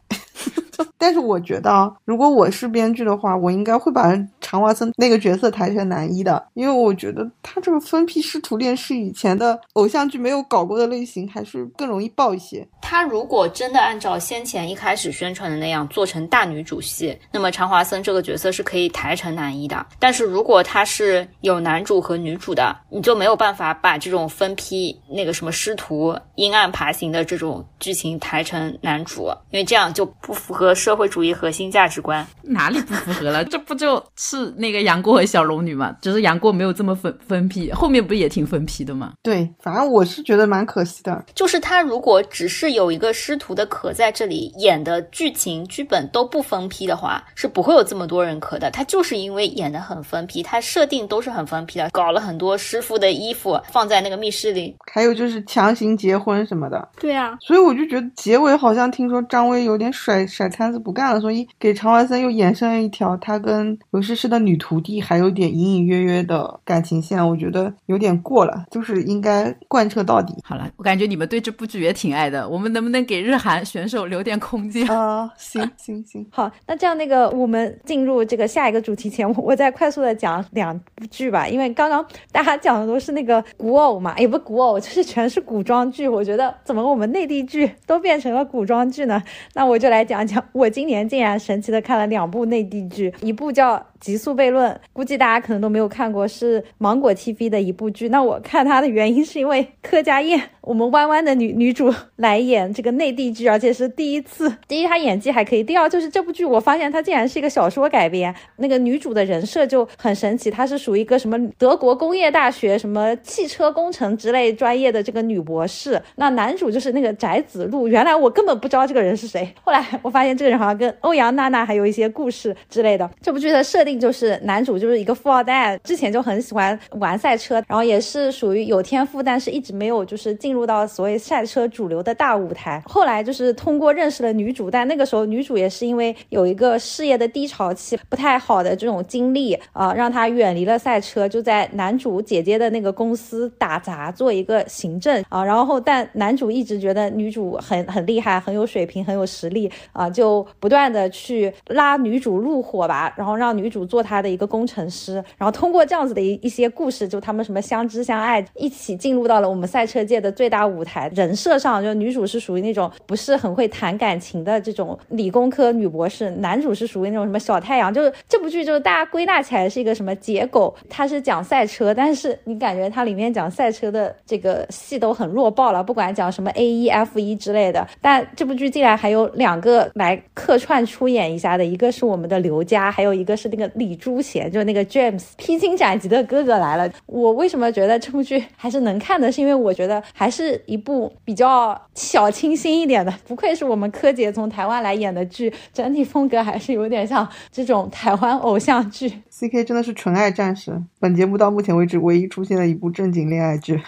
[0.97, 12.65] 但是我觉得，如果我是编剧的话，我应该会把常华森那个角色抬成男一的，因为我觉得他这个分批师徒恋是以前的偶像剧没有搞过的类型，还是更容易爆一些。
[12.81, 19.85] 他如果真的按照先前一开始宣传的那样做成大女主戏，那么常华森这个角色是可以抬成男一的。
[19.99, 32.23] 但是如果他是有男主和女主的，你就没有办法把这种分批那个什么师徒阴暗爬行的这种剧情抬成男主，因为这样就不符合社会主义核心价值观。
[32.43, 33.43] 哪里不符合了？
[33.49, 35.95] 这不就是那个杨过和小龙女吗？
[35.99, 39.13] 只是杨过没有这么分分批，后面不也挺分批的吗？
[39.23, 41.25] 对，反正我是觉得蛮可惜的。
[41.33, 48.69] 就是他如果只是有一个师徒的壳在这里演的剧情剧本都不分批的话，是不会有这么多人磕的。
[48.69, 56.89] 他就是因为演的很分批，他设定都是很分批的，搞了很多师傅的衣服放在那个密室里，还有就是强行结婚什么的。
[56.99, 70.33] 对啊，所以我就觉得结尾好像听说张威有点甩甩摊子不干了，所以给常万森又延伸了一条他跟刘诗诗的女徒弟还有点隐隐约约的感情线，我觉得有点过了，就是应该贯彻到底。
[70.43, 75.29] 好了，我感觉你们对这部剧也挺爱的，我们能不能给日韩选手留点空间啊？
[75.37, 86.07] 行行行， 好，那这样那个我们进入这个下一个主题前，我我再快速的讲两部剧吧，因为刚刚大家讲的都是那个古偶嘛，也不古偶，就是全是古装剧。
[86.07, 89.21] 我觉得怎么我们内地剧都变成了古装剧呢？
[89.53, 93.85] 那我就来讲讲，我今年竟然神奇的看了两部内地剧，一部叫。
[94.03, 98.09] 极速悖论，估计大家可能都没有看过，是芒果 TV 的一部剧。
[98.09, 104.53] 那我看它的原因是因为柯佳燕，我们弯弯的女女主来演这个内地剧，而且是第一次。
[104.67, 108.35] 第一，她演技还可以；第二，就是这部剧我发现它竟然是一个小说改编。
[108.57, 116.01] 那个女主的人设就很神奇，她是属于一个什么德国工业大学什么汽车工程之类专业的这个女博士。
[116.17, 123.09] 那男主就是那个翟子路，原来我根本不知道这个人是谁，后来我发现这个人好像跟欧阳娜娜还有一些故事之类的。
[123.21, 123.92] 这部剧的设定。
[123.99, 132.81] 就是男主就是一个富二代，之前就很喜欢玩赛车，然后也是属于有天赋，但是一直没有就是进入到所谓赛车主流的大舞台。
[132.85, 145.43] 后来就是通过认识了女主，但那个时候女主也是因为有一个事业的低潮期，不太好的这种经历啊，让她远离了赛车，就在男主姐姐的那个公司打杂，做一个行政啊。
[145.43, 153.82] 然后但男主一直觉得女主很很厉害，很有水平，很有实力啊，就不断的去拉女主入伙吧，然后让女主。
[153.85, 161.09] 做他的一个工程师，然后通过这样子的一一些故事，就他们什么相知相爱，一起进入到了我们赛车界的最大舞台。
[161.15, 167.93] 人设上，就女主是属于那种不是很会谈感情的这种理工科女博士，男主是属于那种什么小太阳。
[167.93, 170.73] 就是这部剧，就是大家归纳起来是一个什么结构？
[170.89, 177.87] 它是讲赛车，但是你感觉它里面讲赛车的这个戏都很弱爆了，不管讲什么 A 一 F 一之类的。
[178.01, 183.69] 但这部剧竟然还有两个来客串出演一下的，一个是我们的刘佳，还有一个是那个。
[183.75, 186.91] 李朱贤就是那个 James 披荆斩棘的哥哥来了。
[187.05, 189.31] 我为什么觉得这部剧还是能看的？
[189.31, 193.13] 是因为我觉得还是一部比较小清新一点的。
[193.27, 199.11] 不愧是我们柯洁从台湾来演的剧，整体风格还是有点像这种台湾偶像剧。
[199.29, 200.71] C K 真的是纯爱战士。
[200.99, 203.81] 本节目到目前为止唯一出现的一部正经恋爱剧，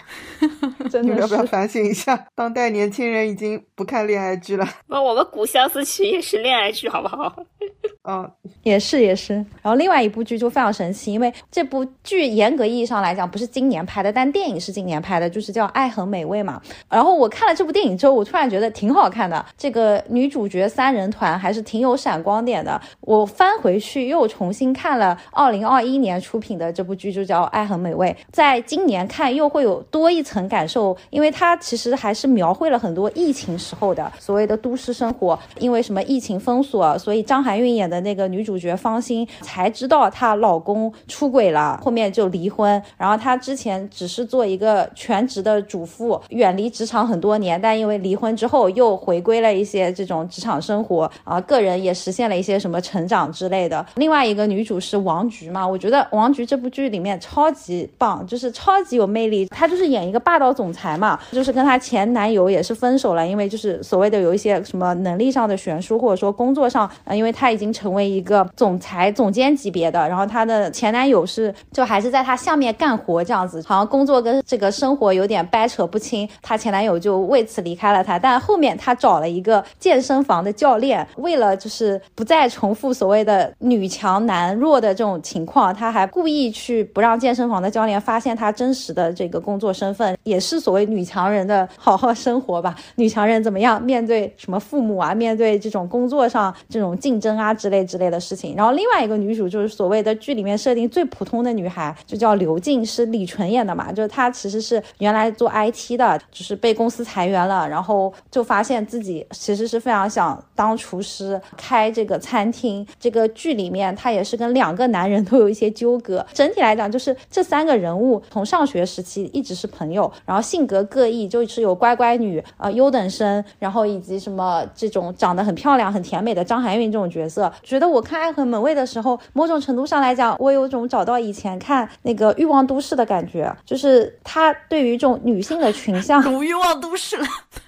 [0.90, 2.26] 真的你要不要反省一下？
[2.34, 4.68] 当代年轻人已经不看恋爱剧了。
[4.88, 7.34] 那我们《古相思曲》也是恋爱剧，好不好？
[8.08, 8.30] 嗯，
[8.62, 9.44] 也是也是。
[9.66, 16.62] 然后另外一部剧就非常神奇，因为这部剧严格意义上来讲不是今年拍的，但电影是今年拍的，就是叫《爱很美味》嘛。
[16.88, 22.80] 然后我看了这部电影之后，我突然觉得挺好看的，这个女主角三人团还是挺有闪光点的。
[23.00, 28.08] 我翻回去又重新看了二零二一年出品的这部剧，就叫《爱很美味》。
[28.30, 35.36] 在今年看又会有多一层感受，因为它其实还是描绘了很多疫情时候的所谓的都市生活。
[35.58, 39.26] 因为什么疫情封锁，所以张含韵演的那个女主角方心
[39.56, 42.80] 才知道她老公出轨了，后面就离婚。
[42.98, 53.84] 然后她之前只是做一个全职的主妇，远离职场很多年，但因为离婚之后又回归了一些这种职场生活啊，个人也实现了一些什么成长之类的。
[53.94, 59.46] 另外一个女主是王菊嘛，我觉得王菊这部剧里面超级棒，就是超级有魅力。
[59.46, 78.18] 她就是演一个霸道总裁嘛，就是跟她前男友也是分手了，因为就是所谓的有一些什么能力上的悬殊，或者说工作上，呃，因为她已经成为一个总裁、总监级别的，然后她的前男友是就还是在她下面干活这样子，好像工作跟这个生活有点掰扯不清，她前男友就为此离开了她。
[78.18, 92.74] 但后面她找了一个健身房的教练，为了就是不再重复所谓的女强男弱的这种情况，她还故意去不让健身房的教练发现她真实的这个工作身份，也是所谓女强人的好好生活吧。
[92.96, 98.54] 女强人怎么样面对什么父母啊，面对这种工作上这种竞争啊之类之类的事情。
[98.56, 112.86] 然后另外一个女主就是所谓的剧里面设定最普通的女孩，就叫刘静，是李纯演的嘛，就是她其实是原来做 IT 的，就是被公司裁员了，然后就发现自己其实是非常想当厨师，开这个餐厅。
[112.98, 116.24] 这个剧里面她也是跟两个男人 都有一些纠葛。
[116.32, 127.52] 整体来讲，就是这三个人物从上学时期一直是朋友，然后性格各异，就是有乖乖女，呃，优等生，然后以及什么这种长得很漂亮、很甜美的张含韵这种角色。
[127.62, 137.26] 觉得我看《爱很美味》的时候，某种程度上来讲，我有种找到以前看那个《欲望都市》的感觉，就是它对于这种女性的群像， 读欲望都市了，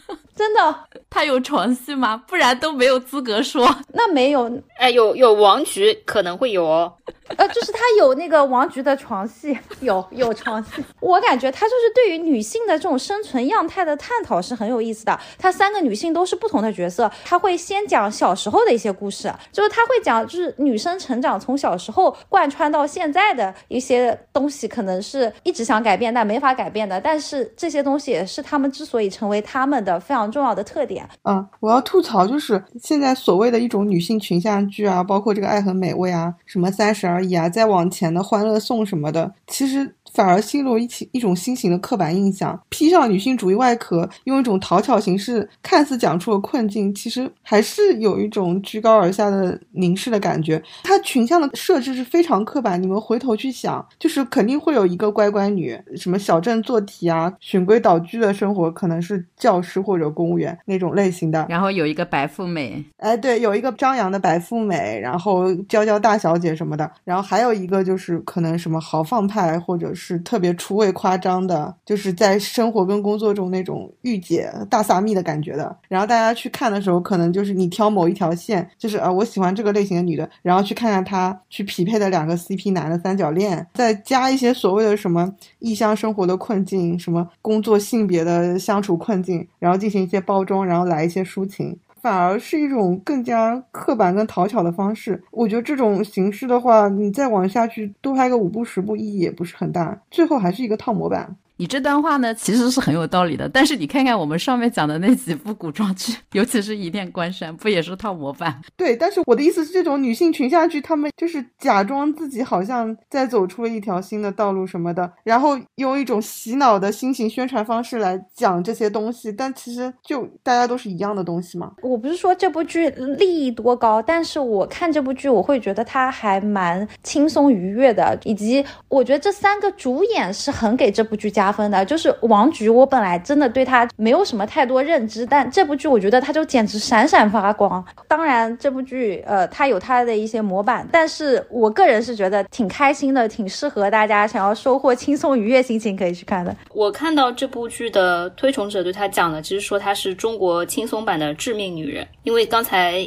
[0.35, 0.75] 真的，
[1.11, 2.23] 他有床戏吗？
[2.27, 3.69] 不然都没有资格说。
[3.93, 6.93] 那没有，哎，有有王菊可能会有哦。
[7.37, 10.83] 呃，就是他有那个王菊的床戏， 有有床戏。
[11.01, 15.19] 我感觉他就是对于女性的这种生存样态的探讨是很有意思的。
[15.39, 27.01] 他三个女性都是不同的角色，他会先讲小时候的一些故事，就是他会讲就是女生成长从小时候贯穿到现在的一些东西，可能是一直想改变但没法改变的。
[27.01, 31.09] 但是这些东西也是他们之所以成为他们的非常重要的特点。
[31.23, 39.95] 啊，我要吐槽就是现在所谓的一种女性群像剧啊，包括这个《爱很美味》啊，什么《三十而已》啊，再往前的《欢乐颂》什么的，其实。
[40.15, 50.61] 反而新入一起一种新型的刻板印象，披上女性主义外壳，用一种讨巧形式，看似讲出了困境，其实还是有一种居高而下的凝视的感觉。
[50.83, 61.47] 它群像的设置是非常刻板，你们回头去想，就是肯定会有一个乖乖女，什么小镇做题啊，循规蹈矩的生活，可能是教师或者公务员那种类型的。
[61.49, 69.89] 然后有一个白富美，哎，对，有一个张扬的白富美，然后娇娇大小姐什么的，然后还有一个就是可能什么豪放派或者。
[69.95, 75.75] 是特别出位夸张的，就是在生活跟工作中那种御姐大撒蜜的感觉的。
[75.89, 91.79] 然后大家去看的时候，可能就是你挑某一条线，就是呃我喜欢这个类型的女的，然后去看看她去匹配的两个 CP 男的三角恋，再加一些所谓的什么异乡生活的困境，什么工作性别的相处困境，然后进行一些包装，然后来一些抒情。
[92.01, 95.21] 反而是一种更加刻板跟讨巧的方式。
[95.33, 101.37] 我觉得这种形式的话，你再往下去多拍个五部十部，意义也不是很大，最后还是一个套模板。
[101.61, 103.49] 你这段话呢，其实是很有道理的。
[103.49, 108.63] 但是你看看我们上面讲的那几部古装剧，尤其是《一念关山》，不也是套模板？
[108.77, 119.33] 对，但是我的意思是，这种女性群像剧，她们就是假装自己好像在走出了一条新的道路什么的，然后用一种洗脑的新型宣传方式来讲这些东西。
[119.33, 121.73] 但其实就大家都是一样的东西嘛。
[121.83, 131.48] 我不是说这部剧利益多高，但是我看这部剧，我会觉得它还蛮轻松愉悦的，以及我觉得这三个主演是很给这部剧加。
[131.51, 137.85] 分的就是王菊，我本来真的对她没有什么太多认知，但这部剧我觉得她就简直闪闪发光。
[138.07, 146.55] 当然，这部剧呃，它有它的一些模板，但是我个人是觉得挺开心的，挺适合大家想要收获轻松愉悦心情可以去看的。
[146.73, 153.05] 我看到这部剧的推崇者对他讲的，其实说她是中国轻松版的致命女人，因为刚才。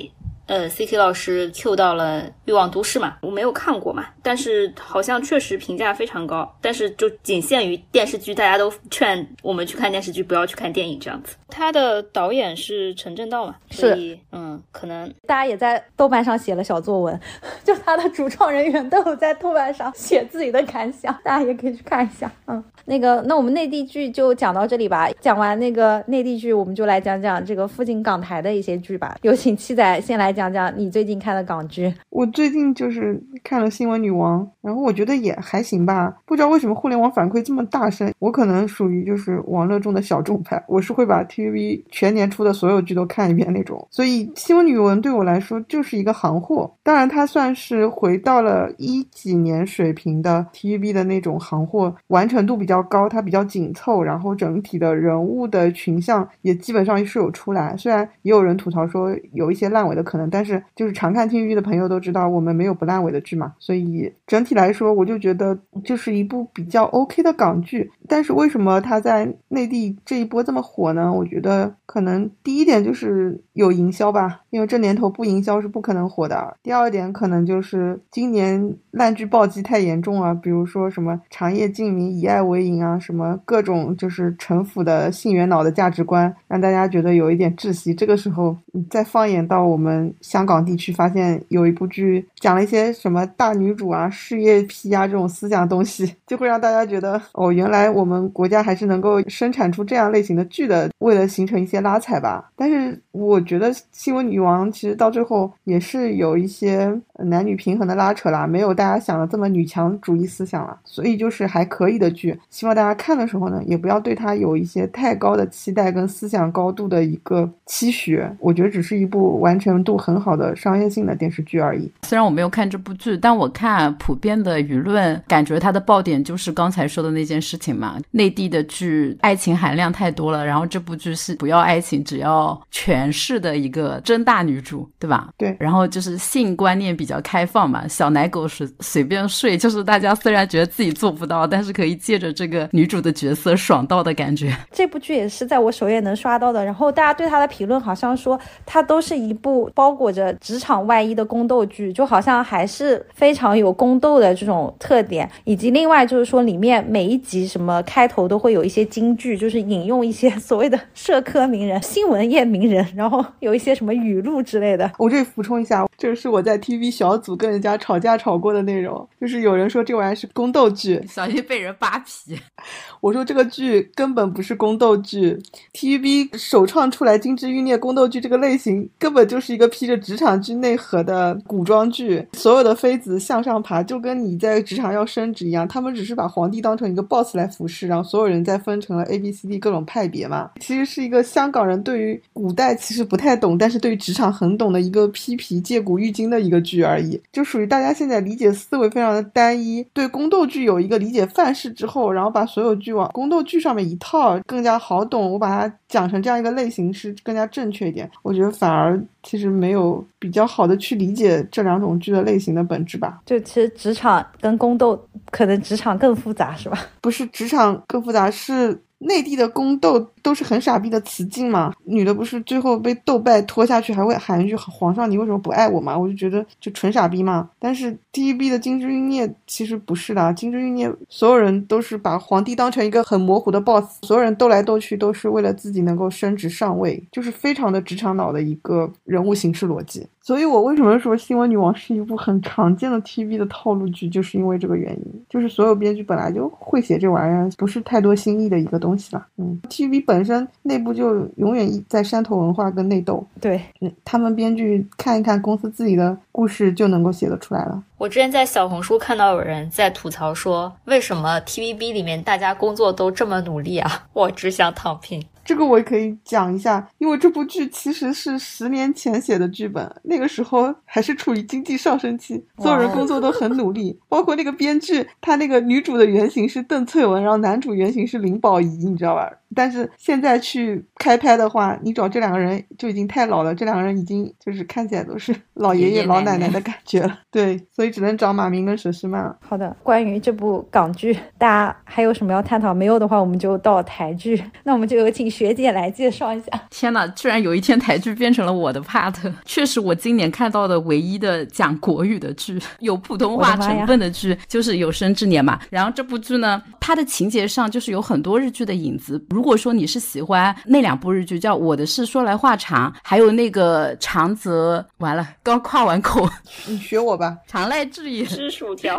[0.52, 11.38] 呃，C K 老师 Q 到了《欲望都市》嘛，我没有看过嘛，但是好像确实评价非常高，但是就仅限于电视剧，大家都劝我们去看电视剧，不要去看电影这样子。
[11.48, 17.18] 他的导演是陈正道嘛，所以嗯，可能大家也在豆瓣上写了小作文，
[17.64, 22.30] 就他的主创人员都有在豆瓣上写自己的感想，大家也可以去看一下。
[22.48, 25.10] 嗯，那个，那我们内地剧就讲到这里吧。
[25.22, 29.16] 讲完那个内地剧，我们就来讲讲这个附近港台的一些剧吧。
[29.22, 31.94] 有请七仔先来讲讲讲你最近看的港剧。
[32.10, 36.12] 我最近就是看了《新闻女王》，然后我觉得也还行吧。
[36.26, 43.88] 不知道为什么互联网反馈这么大声，我可能属于就是网络中的小众派，我是会把 TVB 全年出的所有剧都看一遍那种。
[43.92, 46.72] 所以《新闻女王》对我来说就是一个行货。
[46.82, 57.76] 当然，它算是回到了一几年水平的 TVB 的那种行货，完成度比较高，它比较紧凑，然后整体的人物的群像也基本上是有出来。
[57.78, 63.54] 虽然也有人吐槽说有一些烂尾的可能，但是就是常看 TVB 的朋友都知道，我们没有不烂尾的剧嘛。
[63.60, 67.92] 所以整体来说，我就觉得就是一部比较 OK 的港剧。
[68.08, 71.12] 但是为什么它在内地这一波这么火呢？
[71.12, 76.58] 我觉得可能第一点就是有营销吧，因为这年头不营销是不可能火的。
[76.64, 87.94] 第二点可能就是今年烂剧暴击太严重了，比如说什么长夜烬明、以爱为营啊，什么各种就是城府的性缘脑的价值观，让大家觉得有一点窒息。
[87.94, 88.58] 这个时候
[88.90, 102.52] 再放眼到我们香港地区，发现有一部剧讲了一些什么大女主啊、事业批啊这种思想东西，就会让大家觉得哦，原来我们国家还是能够生产出这样类型的剧的，为了形成一些拉踩吧。
[102.56, 106.92] 但是我觉得《新闻女王》其实到最后也是有一些
[107.26, 112.38] 男女平衡的拉扯啦，没有大家想的这么女强主义思想了，所以就是还可以的剧。
[112.50, 118.22] 希望大家看的时候呢，也不要对它有一些太高的期待跟思想高度的一个期许。
[118.40, 121.92] 我觉得只是一部完成度很好的商业性的电视剧而已。
[122.04, 127.98] 虽然我没有看这部剧，但我看普遍的舆论，感觉它的爆点就是刚才说的那件事情嘛。
[128.12, 135.30] 内地的剧爱情含量太多了，然后这部剧是不要爱情，只要权势的一个真大女主，对吧？
[135.38, 135.56] 对。
[135.60, 144.56] 然后就是性观念比较开放嘛，小奶狗是随便睡，就是大家虽然觉得自己做不到，但是可以借着这个女主的角色爽到的感觉。
[144.72, 164.92] 这部剧也是在我首页能刷到的，然后大家对它的评论好像说它都是一部包裹着职场外衣的宫斗剧，就好像还是非常有宫斗的这种特点，以及另外就是说里面每一集什么开头都会有一些金句，就是引用一些 所谓的社科名人、新闻业名人，然后有一些什么语录之类的。
[164.98, 172.38] 我这里补充一下，这个是我在 TV 小组跟人家吵架吵过的内容，就是有人说这玩意儿是宫斗剧，小心被人扒皮。
[173.02, 175.36] 我说这个剧根本不是宫斗剧
[175.74, 182.28] ，TVB 首创出来金枝欲孽宫斗剧这个类型，根本就是一个披着职场剧内核的古装剧。
[182.34, 190.52] 所有的妃子向上爬，就跟你在职场要升职一样，他们只是把皇帝当成一个 boss 来服侍，然后所有人再分成了 A、B、C、D 各种派别嘛。
[190.60, 205.32] 其实是一个香港人对于古代其实不太懂，但是对于职场很懂的一个批皮借古喻今的一个剧而已，就属于大家现在理解思维非常的单一，对宫斗剧有一个理解范式之后，然后把所有剧往宫斗剧上面一套，更加好懂。
[205.32, 208.10] 我把它讲成这样一个类型是更加正确一点。
[208.22, 213.22] 我觉得反而其实没有比较好的去理解这两种剧的类型的本质吧。
[213.26, 215.00] 就其实职场跟宫斗，
[215.32, 216.78] 可能职场更复杂，是吧？
[217.02, 221.74] 不是职场更复杂，是内地的宫斗都是很傻逼的雌竞嘛。
[221.84, 227.50] 女的不是最后被斗败拖下去，还会喊一句“皇上，你为什么不爱我嘛？”我就觉得就纯傻逼嘛。
[227.60, 240.08] 但是 TVB 的《金枝欲孽》其实不是的，《金枝欲孽》所有人都是把皇帝当成一个很模糊的 boss，所有人斗来斗去都是为了自己能够升职上位，就是非常的职场脑的一个人物形式逻辑。
[240.24, 249.26] 所以我为什么说《新闻女王》是一部很常见的 TV 的套路剧，就是因为这个原因，就是所有编剧本来就会写这玩意儿，不是太多新意的一个东西了。
[249.38, 257.84] 嗯，TV 本身内部就永远在山头文化跟内斗，对，嗯，他们编剧看一看公司自己的故事就能够写得出来了。
[257.98, 264.08] 我之前在小红书看到有人在吐槽说，为什么 TVB 里面大家工作都这么努力啊？
[264.14, 265.24] 我只想躺平。
[265.44, 279.32] 这个我也可以讲一下，因为这部剧其实是十年前写的剧本，那个时候还是处于经济上升期，所有人工作都很努力，包括那个编剧，他那个女主的原型是邓萃雯，然后男主原型是林保怡，你知道吧？
[279.54, 287.20] 但是现在去开拍的话，你找这两个人就已经太老了，这两个人已经就是看起来都是老爷爷老奶奶的感觉了。
[287.32, 289.38] 对，所以只能找马明跟佘诗曼了。
[289.48, 292.74] 好的，关于这部港剧，大家还有什么要探讨？
[292.74, 294.44] 没有的话，我们就到台剧。
[294.64, 296.48] 那我们就有请学姐来介绍一下。
[296.70, 299.14] 天呐，居然有一天台剧变成了我的 part，
[299.46, 305.60] 确实我今年看到的唯一的讲国语的剧，有普通话成分的剧，就是《有生之年》嘛。
[305.70, 309.24] 然后这部剧呢，它的情节上就是有很多日剧的影子。
[309.30, 316.26] 如果说你是喜欢那两部日剧，叫《我的事说来话长》，还有那个长泽，完了，刚夸完口，
[316.66, 318.98] 你学我吧，常来质疑，吃薯条，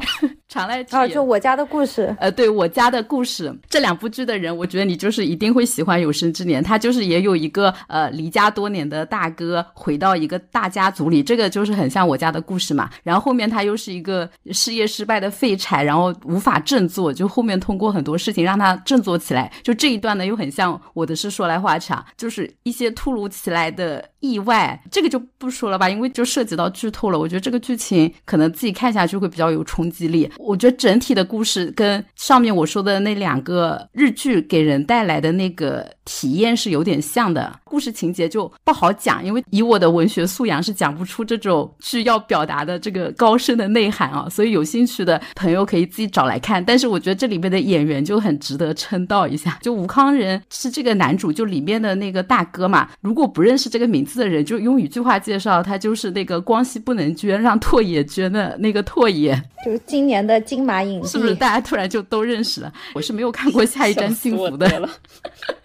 [0.53, 2.15] 长濑智啊，就我家的故事。
[2.21, 6.63] 呃，对我家的故事这两部剧的人，我觉得你就是一定会喜欢《有生之年》。
[6.67, 12.91] 他就是也有一个呃离家多年的大哥回到一个大家族里，这个就是很像我家的故事嘛。
[13.03, 19.51] 然后后面他又是一个事业失败的废柴，然后无法振作，就后面通过很多事情让他振作起来。
[19.63, 27.19] 就这一段呢，又很像我的是说来话长，就是一些突如其来的意外，这个就不说了吧，因为就涉及到剧透了。
[27.19, 30.31] 我觉得这个剧情可能自己看下去会比较有冲击力。
[30.43, 44.29] 我觉得整体的故事跟上面我说的那两个日剧给人带来的那个体验是有点像的，故事情节就不好讲，因为以我的文学素养是讲不出这种剧要表达的这个高深的内涵啊。
[44.29, 46.65] 所以有兴趣的朋友可以自己找来看。
[46.65, 52.89] 但是我觉得这里面的演员就很值得称道一下，就吴康仁是这个男主，就里面的那个大哥嘛。
[53.01, 59.41] 如果不认识这个名字的人，就用一句话介绍，他就是那个光熙不能捐，让拓野捐的那个拓野。
[59.65, 62.73] 就是今年的金马影帝，是不是大家突然就都认识了？
[62.95, 64.91] 我是没有看过《下一 站幸福》的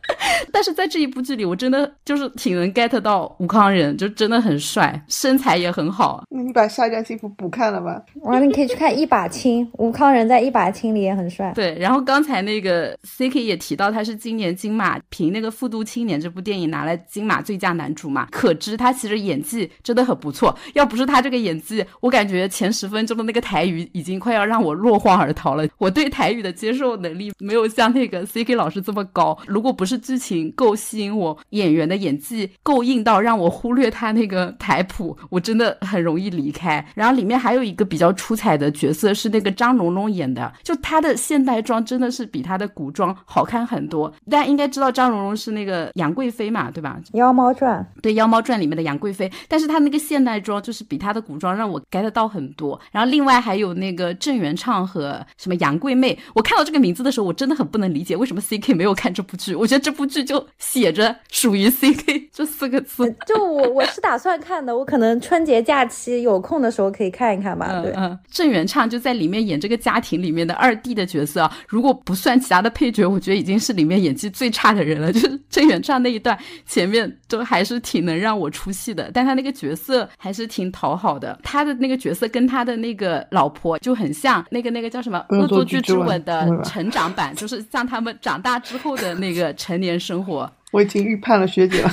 [0.51, 6.23] 但是在这一部剧里，我真的就是挺能 get 到吴康仁，就真的很帅，身材也很好。
[6.29, 8.01] 那你把《下一站幸福》补看了吧？
[8.21, 11.51] 完了，你可以去看《一把青》，吴康仁在《一把青》里也很帅。
[11.53, 20.57] 对，然后刚才那个 C K 也提到，他是今年金马凭那个《复读青年》这部电影拿了金马最佳男主嘛，可知他其实演技真的很不错。
[20.73, 25.67] 要不是他这个演技，我感觉前十分钟的那个台语已经快要让我落荒而逃了。
[25.77, 29.37] 我对台语的接受能力没有像那个 C K 老师这么高。
[29.47, 36.85] 如果不是剧情够吸引我，演员的演技够硬到让我忽略他那个台谱，我真的很容易离开。
[36.95, 44.11] 然后里面还有一个比较出彩的角色是那个张荣荣演的，就她的现代装真的是比她的古装好看很多。
[44.29, 46.99] 大家应该知道张荣荣是那个杨贵妃嘛，对吧？
[47.17, 52.79] 《妖猫传对《妖猫传》里面的杨贵妃，但是她那个现代装就是比她的古装让我 get 到很多。
[52.91, 59.55] 然后另外还有那个郑元畅和什么杨贵妹，我看到这个名字的时候，我真的很不能理解为什么 C K 没有看这部剧。
[59.55, 67.81] 我觉得这部剧就写着属于 C K 这四个字。》，就我我是打算看的，我可能春节假期有空的时候可以看一看吧。
[67.81, 75.09] 对，嗯嗯，郑元畅就在里面演这个家庭里面的二弟的角色啊，如果不算其他的配角，我觉得已经是里面演技最差的人了。
[75.13, 81.39] 就是郑元畅那一段前面都还是挺能让我出戏的，但他那个角色还是挺讨好的。
[81.41, 90.51] 他的那个角色跟他的那个老婆就很像，那个那个叫什么《恶恶作剧之吻》的 成长版，就是像他们长大之后的那个成年生活。
[90.71, 91.91] 我已经预判了学姐了。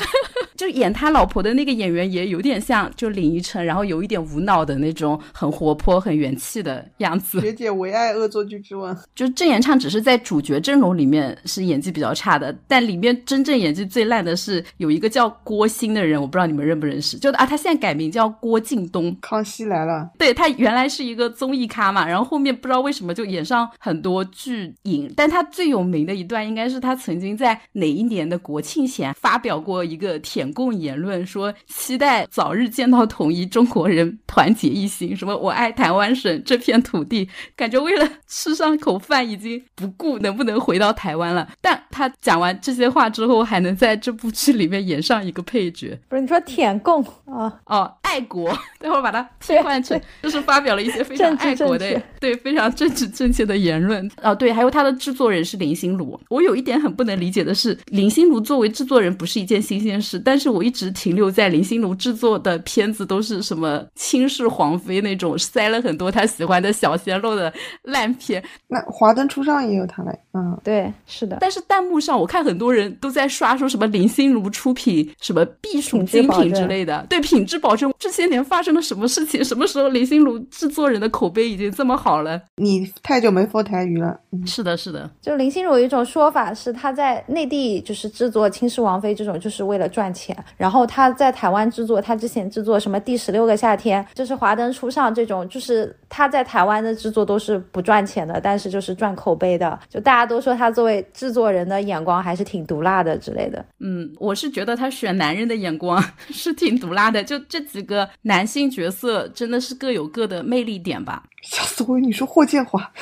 [0.56, 7.40] 就演他老婆的那个演员也有点像，就林依晨，然后有一点无脑的那种很活泼、很元气的样子。
[7.40, 17.18] 学姐唯爱恶作剧之吻，就郑元畅只是在主角阵容里面是演技比较差的，但里面真正演技最烂的是有一个叫郭鑫的人，我不知道你们认不认识。
[17.18, 37.26] 就啊，他现在改名叫郭敬东，康熙来了，对他原来是一个综艺咖嘛，然后后面不知道为什么就演上很多剧影，但他最有名的一段应该是他曾经在哪一年的国庆前发表过一个舔共言论，说期待早日见到统一中国人团结一心，什么我爱台湾省这片土地，
[37.56, 41.48] 感觉为了吃上口饭已经不顾能不能回到台湾了。
[41.62, 47.60] 但他讲完这些话之后，还能在这部剧里面演上一个配角，不是你说舔共啊？
[47.66, 54.10] 哦，爱国， 待会儿把它替换成，就是发表了一些非常爱国的 对，非常政治正确的言论。
[54.20, 56.20] 哦，对，还有他的制作人是林心如。
[56.28, 68.42] 我有一点很不能理解的是，林心如作为制作人不是一件新鲜事，但是我一直停留在林心如制作的片子都是什么轻视皇妃那种，塞了很多他喜欢的小鲜肉的烂片。
[68.66, 77.92] 那华灯初上也有他嘞，嗯，对，是的，但是弹幕上我看很多人都在刷说什么林心如出品什么避暑精品之类的，对品质保证。
[77.98, 79.44] 这些年发生了什么事情？
[79.44, 82.40] 什么时候林心如制作人的口碑已经这么好了？
[82.56, 90.24] 你太久没说台语了，嗯，是的，是的，就林心如有一种说法是，她在内地就是制作《倾世王妃》这种，就是为了赚钱。
[90.24, 90.34] 钱。
[90.56, 99.78] 然后他在台湾制作，他之前制作什么《第十六个夏天》，就是《华灯初上》这种，就是他在台湾的制作都是不赚钱的，但是就是赚口碑的。
[99.90, 103.64] 就大家都说他作为制作人的眼光还是挺毒辣的之类的。
[103.80, 107.22] 嗯，我是觉得他选男人的眼光 是挺毒辣的。
[107.22, 111.24] 就这几个男性角色，真的是各有各的魅力点吧。
[111.42, 111.98] 吓死我！
[111.98, 112.92] 你说霍建华。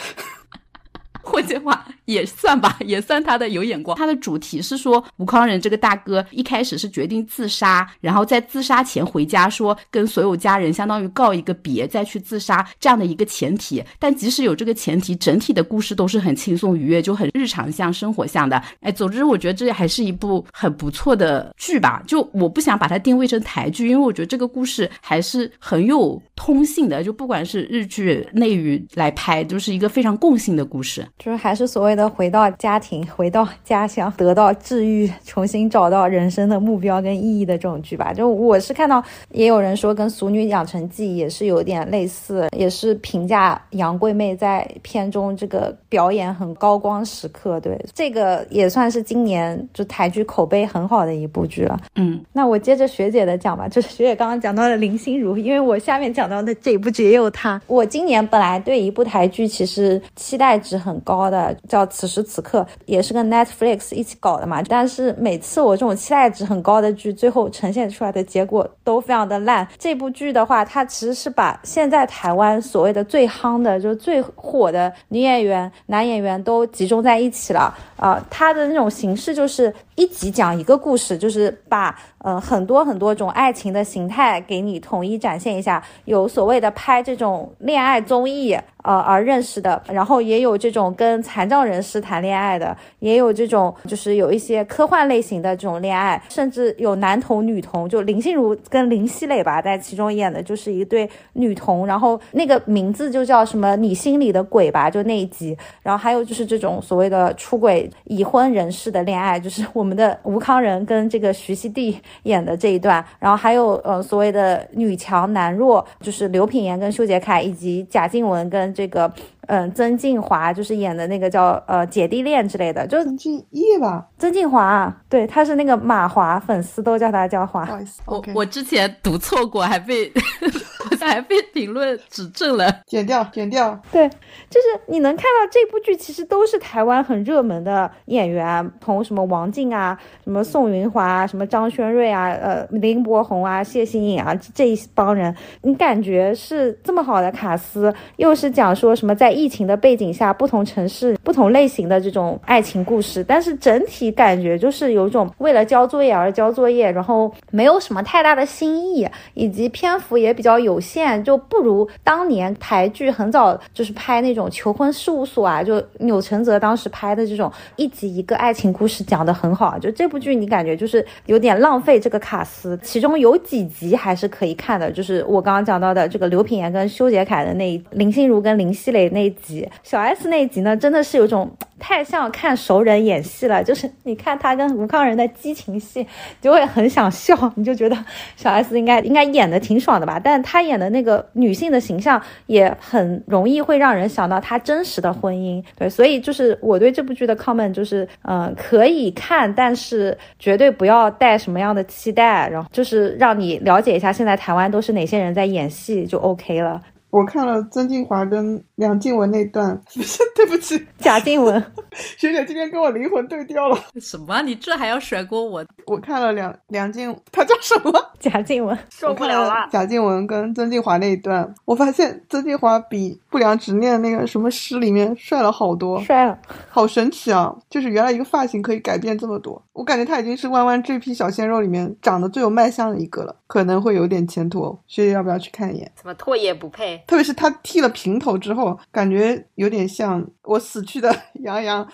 [1.25, 3.97] 霍建华也算吧， 也算他的有眼光。
[3.97, 13.83] 他的主题是说，吴康仁这个大哥一开始是决定自杀，然后在自杀前回家说跟所有家人相当于告一个别，再去自杀这样的一个前提。
[13.99, 18.61] 但即使有这个前提，整体的故事都是很轻松愉悦，就很日常向、生活向的。
[18.81, 22.03] 哎，总之我觉得这还是一部很不错的剧吧。
[22.07, 27.03] 就我不想把它定位成台剧，因为我觉得这个故事还是很有通性的。
[27.03, 31.07] 就不管是日剧、内娱来拍，就是一个非常共性的故事。
[31.19, 38.13] 就是还是所谓的回到家庭、回到家乡，得到治愈，重新找到人生的目标跟意义的这种剧吧。
[38.13, 47.61] 就我是看到也有人说跟《俗女养成记》也是有点类似，也是评价杨贵妹在片中这个表演很高光时刻。
[47.61, 51.79] 对，这个也算是今年就台剧口碑很好的一部剧了。
[51.97, 57.61] 嗯，那我接着学姐的讲吧，就是学姐刚刚讲到了林心如，因为我下面讲到的这一部剧也有她。
[57.67, 60.99] 我今年本来对一部台剧其实期待值很。
[61.05, 64.63] 高的叫此时此刻，也是跟 Netflix 一起搞的嘛。
[64.63, 69.67] 但是每次我这种期待值很高的剧，最后呈现出来的结果都非常的烂。
[69.79, 77.75] 这部剧的话，它其实是把现在台湾所谓的最夯的，就是最火的女演员、男演员都集中在一起了。
[77.97, 85.83] 啊，它的那种形式就是一集讲一个故事，就是把呃很多很多种爱情的形态给你统一展现一下。
[86.05, 105.57] 有所谓的拍这种恋爱综艺呃而认识的，然后也有这种跟残障人士谈恋爱的，也有这种就是有一些科幻类型的这种恋爱，甚至有男同女同，就林心如跟林熙蕾吧，在其中演的就是一对女同，然后那个名字就叫什么你心里的鬼吧，就那一集。
[105.83, 107.91] 然后还有就是这种所谓的出轨。
[108.05, 111.95] 已婚人士的恋爱，就是我们的吴康仁跟这个徐熙娣
[112.25, 119.13] 演的这一段，然后还有呃所谓的女强男弱，就是刘品言跟修杰楷，以及贾静雯跟这个。
[119.49, 124.07] 嗯，曾静华就是演的那个叫呃姐弟恋之类的，就曾静叶吧？
[124.17, 127.65] 曾静华，对，他是那个马华，粉丝都叫他叫华。
[127.65, 130.13] 不好意思， 我我之前读错过，还被
[131.01, 133.77] 还被评论指正了，剪掉，剪掉。
[133.91, 134.09] 对，
[134.49, 149.32] 就是你能看到这部剧，其实都是台湾很热门的演员，从什么王静啊，什么宋云华啊，什么张轩瑞啊，呃林柏宏啊，谢欣颖啊这一帮人，你感觉是这么好的卡司，又是讲说什么在。
[149.33, 169.79] 疫情的背景下，不同城市、不同类型的这种爱情故事，但是整体感觉就是有一种为了交作业而交作业，然后没有什么太大的新意，以及篇幅也比较有限，就不如当年台剧很早就是拍那种求婚事务所啊，就钮承泽当时拍的这种一集一个爱情故事讲的很好。
[169.79, 179.22] 就这部剧你感觉就是有点浪费这个卡司，其中有几集还是可以看的，就是我刚刚讲到的这个刘品言跟修杰楷的那林心如跟林熙蕾那。
[179.23, 183.63] 那集小 S 那集呢，真的是有种 太像看熟人演戏了。
[183.63, 186.07] 就是你看他跟吴康仁的激情戏，
[186.41, 187.97] 就会很想笑， 你就觉得
[188.37, 190.21] 小 S 应该应该演的挺爽的吧？
[190.23, 195.63] 但他演的那个女性的形象也很容易会让人想到他真实的婚姻。
[195.77, 206.81] 对，所以就是我对这部剧的 comment 就是，嗯，可以看，但是绝对不要带什么样的期待，然后就是让你了解一下现在台湾都是哪些人在演戏就 OK 了。
[207.11, 211.65] 我看了曾静华跟梁静文那段，不 是对不起，贾静雯
[212.19, 213.79] 学姐今天跟我灵魂对调了。
[214.01, 214.43] 什么？
[214.43, 215.65] 你这还要甩锅我？
[215.87, 217.93] 我看了梁梁静，她叫什么？
[218.19, 219.69] 贾静雯，受不了了。
[219.71, 227.55] 贾静雯跟曾静华那一段，我发现曾静华比不良执念那个什么诗里面帅了好多，帅了，好神奇啊！
[227.71, 234.79] 就是原来一个发型可以改变这么多，我感觉他已经是弯弯这批小鲜肉里面长得最有卖相的一个了，可能会有点前途哦。
[234.87, 235.93] 学姐要不要去看一眼？
[235.97, 237.03] 怎么唾液不配？
[237.07, 241.87] 特别是他剃了平头之后，感觉有点像我死去的 杨洋。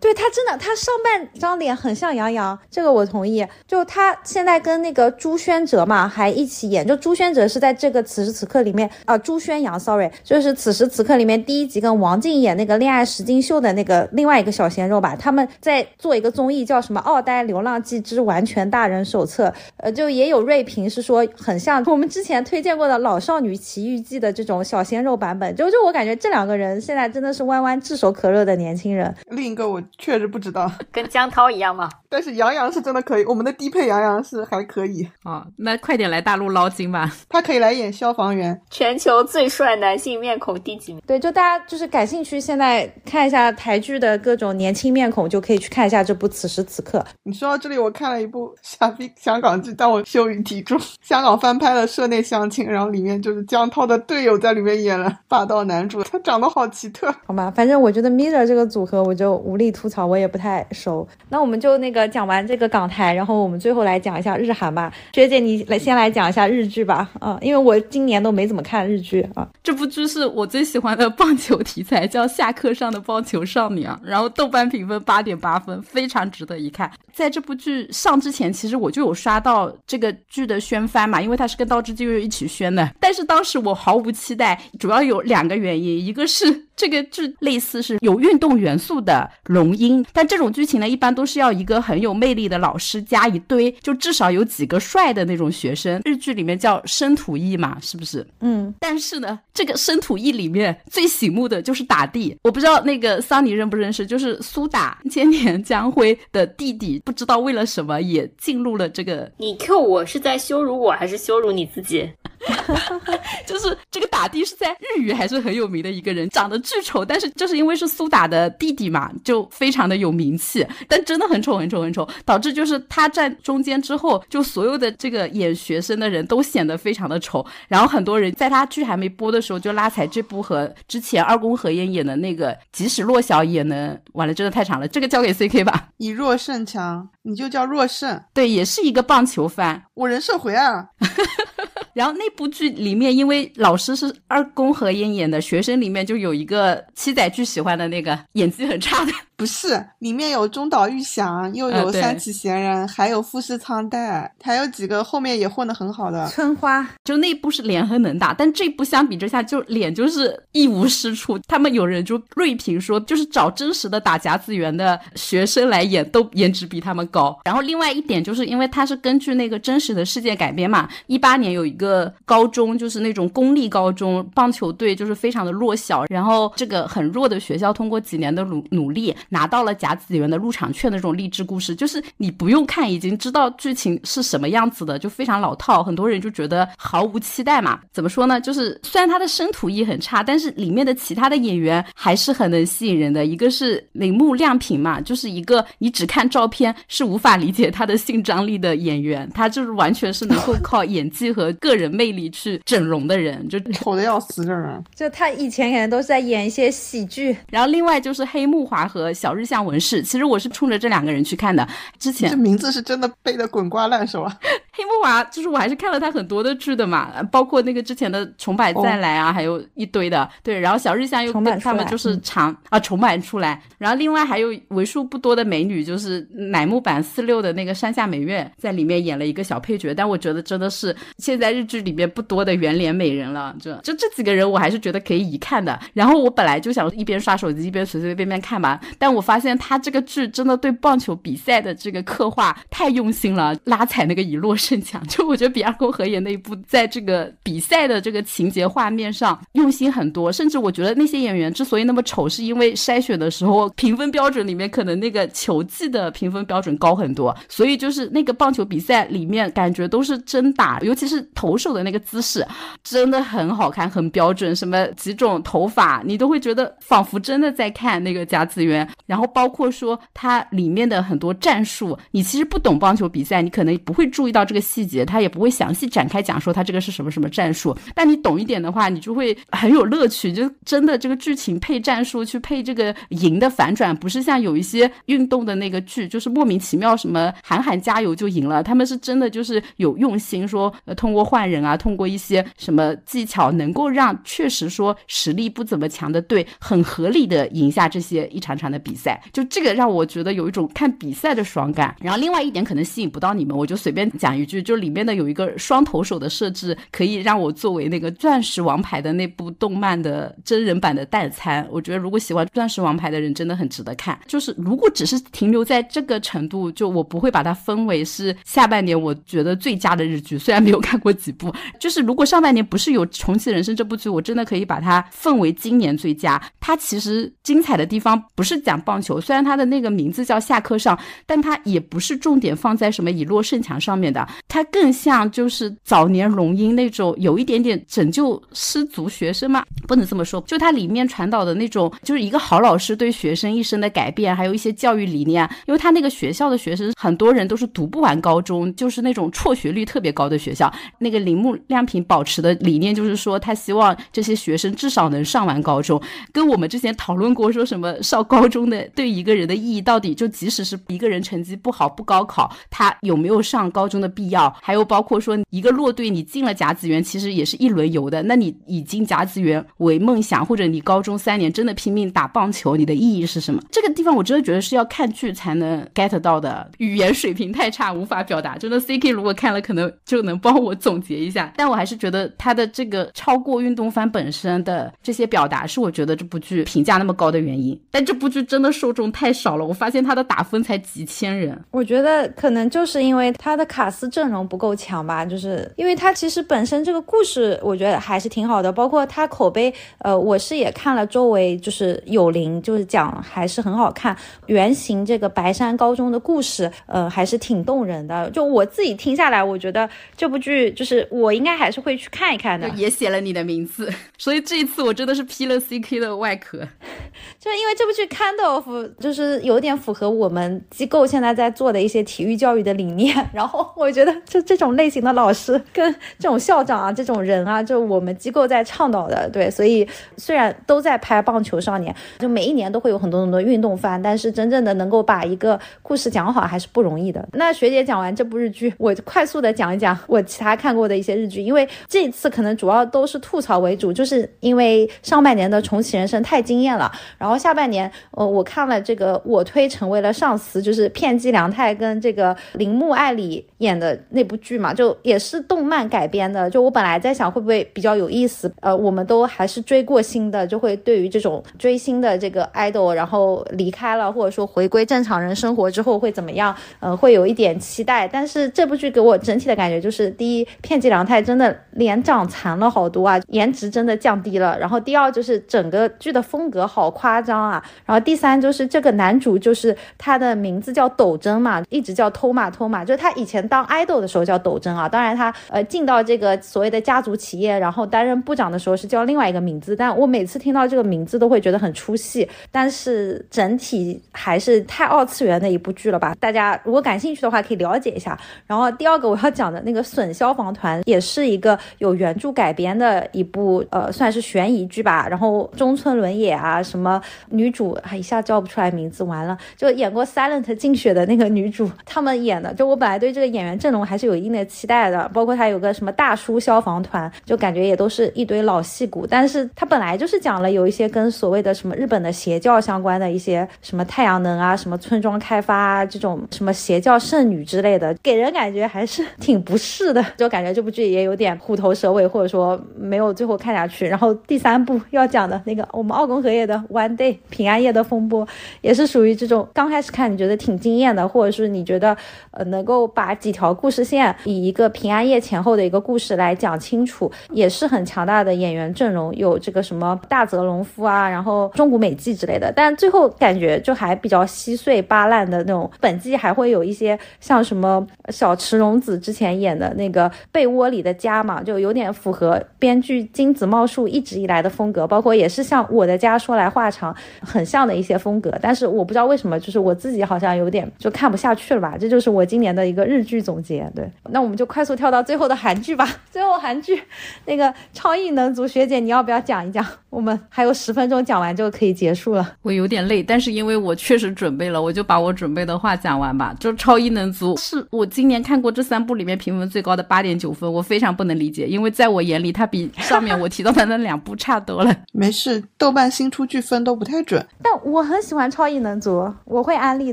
[0.00, 3.46] 对他真的，他上半张脸很像杨洋，这个我同意。
[3.66, 6.86] 就他现在跟那个朱轩哲嘛，还一起演。
[6.86, 15.16] 就朱轩哲是在这个此时此刻里面啊，朱轩阳，sorry，就是此时此刻里面第一集跟王静演那个恋爱实境秀的那个另外一个小鲜肉吧。
[15.16, 19.46] 他们在做一个综艺，叫什么《奥黛流浪记之完全大人手册》。
[19.78, 25.56] 呃，就也有锐评是说很像我们之前推荐过的《老少女奇遇记》的这种小鲜肉版本。
[25.56, 29.14] 就就我感觉这两个人现在真的是弯弯炙手可热的年轻人。
[29.30, 29.82] 另一个我。
[29.98, 31.88] 确实不知道， 跟江涛一样吗？
[32.08, 37.10] 但是杨洋是真的可以，我们的低配杨洋是还可以，哦，那快点来大陆捞金吧。
[37.28, 38.60] 他可以来演消防员。
[38.70, 41.02] 全球最帅男性面孔第几名？
[41.06, 46.98] 对，就大家就是感兴趣，现在看一下台剧的各种年轻面孔，就可以去看一下这部《此时此刻》。
[47.24, 57.12] 你说到这里，我看了一部傻逼香港剧，但我羞于提出，香港翻拍了《社内相亲》，然后里面就是江涛的队友在里面演了霸道男主，他长得好奇特。
[57.26, 61.06] 好吧，反正我觉得 Mirror 这个组合我就无力吐槽，我也不太熟。
[61.28, 64.90] 那我们就那个讲完这个港台，然后我们最后来讲一下日韩吧。
[65.12, 67.10] 学姐，你来先来讲一下日剧吧。
[67.20, 69.46] 啊，因为我今年都没怎么看日剧啊。
[69.62, 74.00] 这部剧是我最喜欢的棒球题材，叫《下课上的棒球少女》啊。
[74.02, 76.90] 然后豆瓣评分八点八分，非常值得一看。
[77.12, 82.88] 在这部剧上之前，其实我就有刷到这个剧的宣番嘛，因为它是跟《刀之纪月》一起宣的。
[83.00, 86.64] 但是当时我毫无期待，主要有两个原因，一个是。
[86.76, 96.00] 这个剧类似是有运动元素的龙樱，但这种剧情呢，一般都是要一个很有魅力的老师加一堆，就至少有几个帅的那种学生。
[96.04, 98.26] 日剧里面叫生土役嘛，是不是？
[98.40, 98.74] 嗯。
[98.80, 109.30] 但是呢，这个生土役里面最醒目的就是打地，我不知道那个桑尼认不认识，就是苏打千年江辉的弟弟，不知道为了什么也进入了这个。
[109.38, 112.10] 你 Q 我是在羞辱我还是羞辱你自己？
[113.46, 120.66] 就是这个打地是在日语还是很有名的一个人，长得巨丑，但是就是因为是苏打的弟弟嘛，就非常的有名气。
[120.88, 127.44] 但真的很丑，很丑，很丑，导致就是他站中间之后，就所有的这个演学生的人都显得非常的丑。
[127.68, 133.96] 然后很多人在他剧还没播的时候就拉踩这部和之前二宫和也演的那个，即使弱小也能。
[134.14, 135.88] 完了，真的太长了，这个交给 C K 吧。
[135.98, 138.22] 以弱胜强，你就叫弱胜。
[138.32, 139.84] 对，也是一个棒球番。
[139.94, 140.88] 我人设回啊。
[141.94, 149.12] 然后那部剧里面，因为老师是二宫和彦演的，学生里面就有一个七仔巨喜欢的那个演技很差的。
[149.36, 156.28] 不是，里面有中岛裕翔， 又有三崎贤人，还有富士仓代，还有几个后面也混得很好的。
[156.28, 161.36] 春花就那部是脸很能打，但这部相比之下就脸就是一无是处。
[161.48, 167.36] 他们有人就锐评说，就是找真实的打甲子园的学生来演，都颜值比他们高。
[167.44, 179.14] 然后另外一点就是因为它是根据那个真实的事件改编嘛，一八年有一个个高中就是那种公立高中棒球队就是非常的弱小，然后这个很弱的学校通过几年的努努力。
[179.28, 185.82] 拿到了甲子园的入场券的这种励志故事，就是你不用看，已经知道剧情是什么样子的，就非常老套。
[185.82, 187.80] 很多人就觉得毫无期待嘛。
[187.92, 188.40] 怎么说呢？
[188.40, 193.26] 就是虽然他的生土意很差，但是里面的其他的演员还是很能吸引人的。
[193.26, 204.84] 一个是铃木亮平嘛，就是一个你只看照片是无法理解他的性张力的演员，他就是完全是能够靠演技和个人魅力去整容的人，就丑的要死，这人。
[204.94, 209.12] 就他以前可能都是在演一些喜剧，然后另外就是黑木华和。
[209.14, 211.66] 小日向文世，其实我是冲着这两个人去看的。
[211.98, 214.38] 之前这名字是真的背的滚瓜烂熟啊。
[214.76, 220.28] 黑木华就是我还是看了他很多的剧的嘛，包括那个之前的《重版再来》啊，还有一堆的。
[220.42, 233.54] 对，然后小日向又跟他们就是长啊重版出来，然后另外还有为数不多的美女，就是乃木坂四六的那个山下美月在里面演了一个小配角，但我觉得真的是现在日剧里面不多的圆脸美人了。
[233.60, 235.78] 就就这几个人，我还是觉得可以一看的。
[235.92, 244.54] 然后我本来就想一边刷手机一边随随便便看吧，但我发现他这个剧真的对棒球比赛的这个刻画太用心了，拉踩那个以落。
[244.56, 262.44] 胜强，就我觉得比二宫和也那一部在这个比赛的这个情节画面上用心很多，甚至我觉得那些演员之所以那么丑，是因为筛选的时候评分标准里面可能那个球技的评分标准高很多，所以就是那个棒球比赛里面感觉都是真打，尤其是投投手的那个姿势
[262.82, 274.44] 真的很好看，很标准，什么几种头发你都会觉得仿佛真的在看那个甲子园，然后包括说它里面的很多战术，你其实不懂棒球比赛，你可能不会注意到。
[274.44, 280.32] 这个细节他也不会详细展开讲说他这个是什么什么战术，但你懂一点的话，你就会很有乐趣。
[280.32, 288.62] 就真的这个剧情配战术去配这个赢的反转，不是像有一些运动的那个剧，就是莫名其妙什么喊喊加油就赢了。
[288.62, 299.20] 他们是真的就是有用心说，呃，通过换人啊，通过一些什么技巧，能够让确实说实力不怎么强的队很合理的赢下这些一场场的比赛。
[299.32, 301.96] 就这个让我觉得有一种看比赛的爽感。
[302.00, 304.44] 然后另外一点可能吸引不到你们，我就随便讲一。
[304.44, 311.66] 句，就里面的有一个双投手的设置，可以让我作为那个《钻石王牌》的那部动漫的真人版的代餐。
[311.70, 314.20] 我觉得如果喜欢《钻石王牌》的人，真的很值得看。
[314.26, 320.38] 就是如果只是停留在这个程度，就我不会把它分为是下半年我觉得最佳的日剧。
[320.38, 326.40] 虽然没有看过几部，就是如果上半年不是有《重启人生》这部剧，我真的可以把它分为今年最佳。
[326.60, 345.48] 它其实精彩的地方不是讲棒球，虽然它的那个名字叫下课上，但它也不是重点放在什么以弱胜强上面的，它更像就是早年龙樱那种有一点点拯救失足学生嘛，不能这么说，就它里面传导的那种，就是一个好老师对学生一生的改变，还有一些教育理念。
[345.66, 350.72] 因为他那个学校的学生很多人都是读不完高中，就是那种辍学率特别高的学校。
[350.98, 356.00] 那个铃木亮平保持的理念就是说，他希望这些学生至少能上完高中。
[356.32, 364.54] 跟我们之前讨论过，说什么上高中的对一个人的意义到底，就即使是一个人成绩不好不高考，他有没有上高中的必要？
[364.62, 368.22] 还有包括说一个落队，你进了甲子园，其实也是一轮游的。
[368.22, 373.62] 那你以进甲子园为梦想，或者你高中三年真的拼命打棒球，你的意义是什么？
[373.70, 378.56] 这个地方我真的觉得是要看剧才能 get 到的，语言水平太差，无法表达。
[378.56, 381.52] 真的，C K 如果看了，可能就能帮我总结一下。
[381.56, 387.78] 但我还是觉得他的这个超过运动番本身的这些表达，是我觉得这部剧评价那么高的原因。
[387.90, 391.58] 但这部剧真的受众太少了，我发现他的打分才几千人。
[391.70, 398.72] 我觉得可能就是因为他的卡斯阵容不够强吧，就是因为他其实本身这个故事，我觉得还是挺好的。
[398.72, 404.16] 包括他口碑，呃，我是也看了周围就是有灵，就是讲还是很好看。
[404.46, 408.30] 原型这个白山高中的故事，呃，还是挺动人的。
[408.30, 412.68] 就我自己听下来，我觉得这部剧就是我应该还是会去看一看的。
[412.70, 416.58] 也写了你的名字，所以这一次我真的是披了 CK 的外壳。
[417.38, 418.66] 就是因为这部剧 kind of
[418.98, 423.14] 就是有点符合我们机构现在在做的一些体育教育的理念。
[423.32, 429.28] 然后我觉得就这种类型的老师跟这种校长啊，这种人啊，就我们机构在倡导的。
[429.30, 429.86] 对，所以
[430.16, 437.26] 虽然都在拍棒球少年，就每一年都会有很多很多运动番，但是真正的能够把一个故事讲好还是不容易的。
[437.32, 468.06] 那学姐讲完这部日剧，我快速的讲一讲我其他看过的一些日剧，因为这次可能主要都是吐槽为主，就是因为上半年的重启人生太惊艳了，然后下半年，呃，我看了这个我推成为了上司，就是片寄凉太跟这个铃木爱里演的那部剧嘛，就也是动漫改编的，就我本来在想会不会比较有意思，呃，我们都还是追过星的，就会对于这种追星的这个 idol，然后离开了或者说回归正常人生活之后会怎么样，呃，会有一点期待。
[468.06, 474.58] 但是这部剧给我整体的感觉就是，第一，片寄凉太真的脸长残了好多啊，颜值真的降低了。
[474.58, 477.62] 然后第二就是整个剧的风格好夸张啊。
[477.84, 484.88] 然后第三就是这个男主就是他的名字叫斗真嘛，一直叫托马托马，就是他以前当 idol 的时候叫斗真啊。
[484.88, 489.74] 当然他呃进到这个所谓的家族企业，然后担任部长的时候是叫另外一个名字。
[489.74, 492.28] 但我每次听到这个名字都会觉得很出戏。
[492.50, 496.14] 但是整体还是太二次元的一部剧了吧？
[496.20, 498.18] 大家如果感兴趣的话可以了解一下。
[498.46, 505.06] 然后第二个我要讲的那个损消防团团也是一个有原著改编的一部呃算是悬疑剧吧。
[505.10, 515.10] 然后中村伦也啊什么女主还一下叫不出来名字，完了就演过《Silent》竞雪的那个女主，他们演的就我本来对这个演员阵容还是有一定的期待的。
[515.12, 519.06] 包括他有个什么大叔消防团，就感觉也都是一堆老戏骨。
[519.06, 533.86] 但是他本来就是讲了有一些跟所谓的什么日本的邪教相关的一些什么太阳能啊、什么村庄开发啊这种什么邪教圣女之类的，给人感觉还是挺不适的，就感觉这部剧也有点虎头蛇尾，或者说没有最后看下去。
[533.86, 538.26] 然后第三部要讲的那个我们奥宫和也的 One Day 平安夜的风波，
[538.60, 541.96] 也是属于这种刚开始看你觉得挺惊艳的，或者是你觉得
[542.30, 552.52] 呃能够把几条故事线以一个平安夜前后的一个故事来讲清楚，也是很强大的演员阵容，有这个什么大泽隆夫啊，然后中谷美纪之类的。
[552.54, 555.70] 但最后感觉就还比较稀碎巴烂的那种。
[555.80, 566.92] 本季还会有一些像什么小池荣子之前演的那个被窝里的家嘛，就有点符合编剧金子茂树一直以来的风格，包括也是像我的家说来话长。
[567.20, 571.76] 很像的一些风格，但是我不知道为什么，就是我自己好像有点就看不下去了吧。
[571.78, 573.70] 这就是我今年的一个日剧总结。
[573.76, 575.88] 对，那我们就快速跳到最后的韩剧吧。
[576.10, 576.82] 最后韩剧，
[577.26, 579.64] 那个超异能族学姐，你要不要讲一讲？
[579.94, 582.32] 我们还有十分钟讲完就可以结束了。
[582.42, 586.34] 我有点累，但是因为我确实准备了，我就把我准备的话讲完吧。
[586.40, 594.74] 就《超异能族》是我今年看过这三部里面评分最高的八点九分，我非常不能理解，因为在我眼里它比上面我提到的那两部差多了。
[594.92, 597.24] 没事，豆瓣新出剧分都不太准。
[597.40, 599.92] 但我很喜欢《超异能族》，我会安利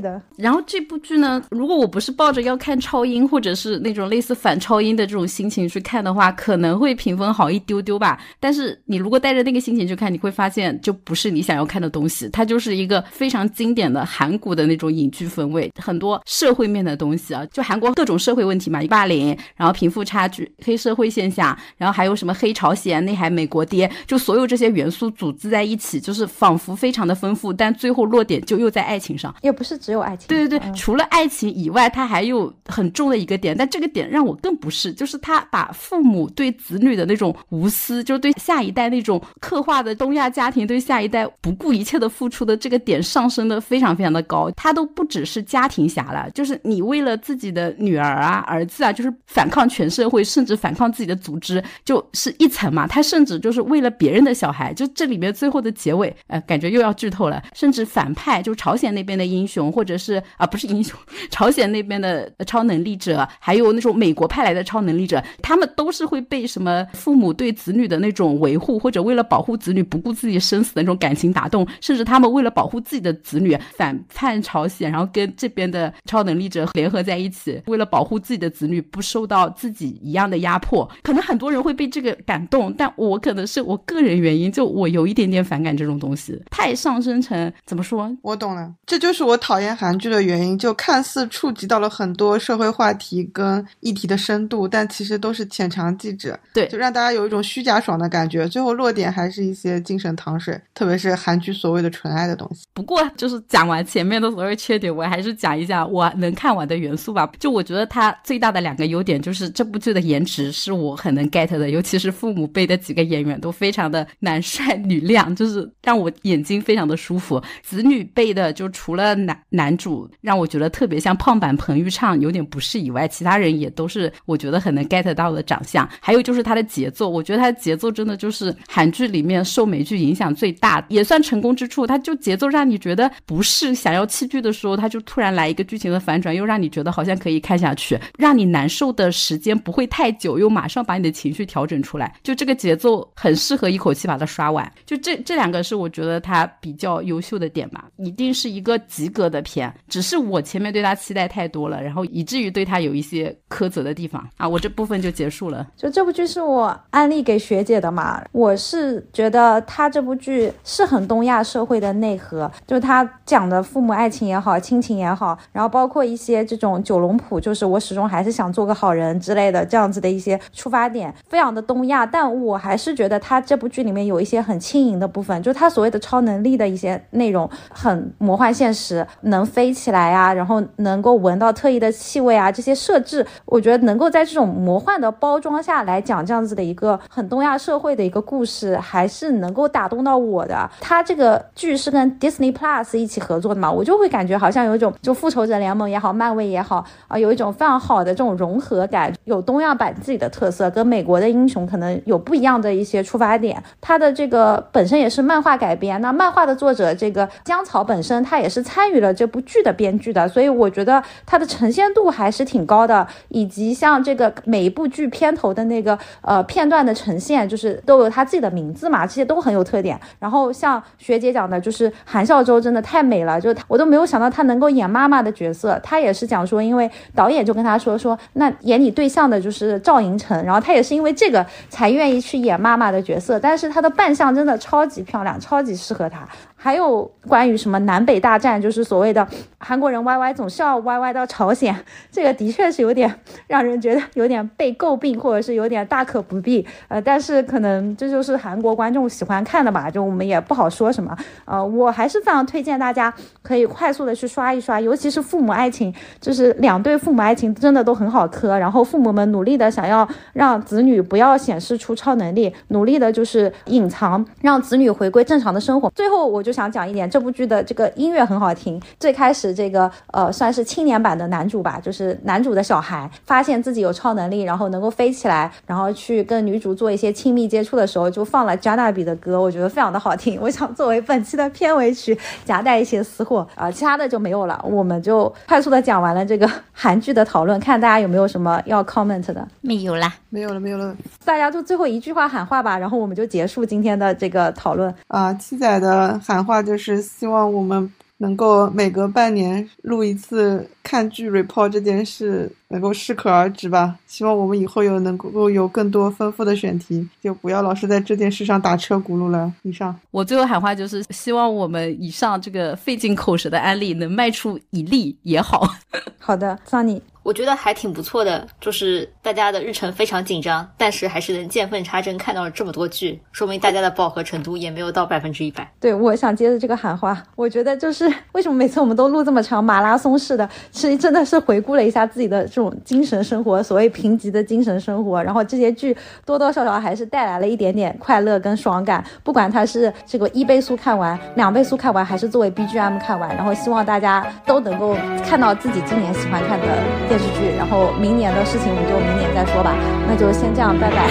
[0.00, 0.20] 的。
[0.36, 8.18] 然后这部剧呢，如果我不是抱着要看超英或者是那种类似反超英的这种心情去看的话，可能会评分好一丢丢吧。
[8.40, 12.28] 但是你如果带着那个心情去看，你会发现就不是你想要看的东西。
[12.30, 29.34] 它就是一个非常经典的韩国的那种影剧氛围，很多社会面的东西啊，就韩国各种社会问题嘛，霸凌，然后贫富差距、黑社会现象，然后还有什么黑朝鲜、内海美国爹，就所有这些元素组织在一起，就是仿佛非常的丰富，但最后落点就又在爱情上。
[29.42, 30.28] 也不是只有爱情。
[30.28, 52.86] 对对对，除了爱情以外，它还有很重的一个点，但这个点让我更不适，就是他把父母对子女的那种无私，就是对下一代那种刻画的东亚家庭对下一代不顾一切的付出的这个点上升的非常非常的高，他都不只是家庭侠了，就是你为了自己的女儿啊、儿子啊，就是反抗全社会，甚至反抗自己的组织，就是一层嘛。
[52.86, 60.98] 他甚至就是为了别人的小孩，就这里面最后的结尾，呃，感觉又要剧透了，甚至反派就朝鲜那边的英雄，或者是啊不是英雄，
[61.30, 80.88] 朝鲜那边的超能力者，还有那种美国派来的超能力者，他们都是会被什么父母对子女的那种维护，或者为了保护子女不顾自己生死的那种感情打动，甚至他们为了保护自己的子女反叛朝鲜，然后跟这边的超能力者联合在一起，为了保护自己的子女不受到自己一样的压迫。
[81.02, 88.10] 可能很多人会被这个感动，但我可能是我个人原因，就我有一点点反感这种东西，太上升成怎么说？
[88.22, 102.64] 我懂了，这就是我讨厌韩剧的原因，就看似触及到了很多社会话题跟议题的深度，但其实都是浅尝即止，对，就让大家有一种虚假爽的感觉，最后落点还是一一些精神糖水，特别是韩剧所谓的纯爱的东西。
[102.72, 107.30] 不过就是讲完前面的所有缺点，我还是讲一下我能看完的元素吧。
[107.38, 117.40] 就我觉得它最大的两个优点就是这部剧的颜值是我很能 get 的，尤其是父母辈的几个演员都非常的男帅女靓，就是让我眼睛非常的舒服。
[117.62, 125.88] 子女辈的就除了男男主让我觉得特别像胖版彭昱畅有点不适以外，其他人也都是我觉得很能 get 到的长相。
[126.00, 131.86] 还有就是它的节奏，我觉得它的节奏真的就是韩剧里面受美剧影响最大，也算成功之处。
[131.86, 142.14] 它就节奏让你觉得不是想要弃剧的时候，它就突然来一个剧情的反转，又让你觉得好像可以看下去，让你难受的时间不会太久，又马上把你的情绪调整出来。
[142.22, 144.70] 就这个节奏很适合一口气把它刷完。
[144.84, 149.72] 就这这两个是我觉得它比较优秀的点吧，一定是一个及格的片。
[149.88, 154.48] 只是我前面对它期待太多了，然后以至于对它有一些苛责的地方啊。
[154.48, 155.68] 我这部分就结束了。
[155.76, 159.31] 就这部剧是我安利给学姐的嘛，我是觉得
[159.62, 172.04] 它这部剧是很东亚社会的内核，就是他讲的父母爱情也好，亲情也好，然后包括一些这种九龙谱，就是我始终还是想做个好人之类的这样子的一些出发点，非常的东亚。
[172.04, 190.68] 但我还是觉得他这部剧里面有一些很轻盈的部分，就是他所谓的超能力的一些内容很魔幻现实，能飞起来啊，然后能够闻到特异的气味啊，这些设置，我觉得能够在这种魔幻的包装下来讲这样子的一个很东亚社会的一个故事，还是是能够打动到我的。
[190.80, 203.62] 它这个剧是跟 Disney Plus 一起合作的嘛，我就会感觉好像有一种就复仇者联盟也好，漫威也好啊，有一种非常好的这种融合感，有东亚版自己的特色，跟美国的英雄可能有不一样的一些出发点。
[203.80, 220.00] 它的这个本身也是漫画改编，那漫画的作者这个江草本身他也是参与了这部剧的编剧的，所以我觉得它的呈现度还是挺高的，以及像这个每一部剧片头的那个呃片段的呈现，就是都有他自己的名字嘛，这些都很有特点。
[220.18, 225.78] 然后像学姐讲的，就是韩孝周真的太美了，就我都没有想到她能够演妈妈的角色。
[225.82, 233.38] 她也是讲说，因为导演就跟她说说，那演你对象的就是赵寅成，然后她也是因为这个才愿意去演妈妈的角色。
[233.38, 236.26] 但是她的扮相真的超级漂亮，超级适合她。
[236.64, 239.26] 还有关于什么南北大战，就是所谓的
[239.58, 241.74] 韩国人歪歪总是要歪歪到朝鲜，
[242.12, 243.12] 这个的确是有点
[243.48, 246.64] 让人觉得有点被诟病，或者是有点大可不必。
[246.86, 251.16] 呃，但是可能这就是韩国观众喜欢看的吧，就我们也不好说什么。
[251.46, 258.56] 呃，我还是非常推荐大家可以快速的去刷一刷，尤其是父母爱情，就是两对父母爱情真的都很好磕。
[258.56, 265.90] 然后父母们努力的想要让子女不要显示出超能力，努力的就是隐藏，让子女回归正常的生活。
[265.96, 266.51] 最后我就。
[266.52, 268.80] 想讲一点，这部剧的这个音乐很好听。
[269.00, 280.38] 最开始始这个呃算是青年版的男主吧，就是男主的小孩发现自己有超能力，然后能够飞起来，然后去跟女主做一些亲密接触的时候，就放了加纳比的歌，我觉得非常的好听。
[280.40, 289.48] 我想作为本期的片尾曲夹带一些私货啊、其他的就没有了，我们就快速的讲完了这个韩剧的讨论，看大家有没有什么要 comment 的。
[289.62, 290.12] 没有啦。
[290.28, 290.94] 没有了，没有了
[291.24, 294.94] 大家就最后一句话喊话吧，然后我们就结束今天的这个讨论。
[295.08, 295.32] 啊！
[295.34, 303.98] 七仔的喊话就是希望我们能够每隔半年录一次看剧 report 这件事能够适可而止吧。
[304.06, 309.52] 希望我们以后有能够有更多丰富的选题，就不要老是在这件事上打车轱辘了。
[309.62, 309.94] 以上。
[310.12, 315.68] 我最后喊话就是希望我们以上这个费尽口舌的案例能卖出一例也好。
[316.20, 325.70] 好的，桑尼，我觉得还挺不错的，就是大家的日程非常紧张，但是还是能见缝插针看到了这么多剧，说明大家的饱和程度也没有到百分之一百。
[325.80, 346.66] 对我想接着这个喊话，我觉得就是为什么每次我们都录这么长马拉松式的，其实真的是回顾了一下自己的这种精神生活，所谓贫瘠的精神生活，然后这些剧多多少少还是带来了一点点快乐跟爽感，不管它是这个一倍速看完、两倍速看完，还是作为 BGM 看完，然后希望大家都能够看到自己今年喜欢看的
[347.11, 349.73] 电视剧，然后明年的事情我们就明年再说吧，
[350.07, 351.07] 那就先这样，拜拜。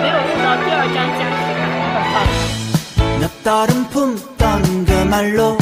[0.00, 2.16] 没有录到第二章加时感，很棒。
[3.20, 5.56] 몇 달은 품던 그 말로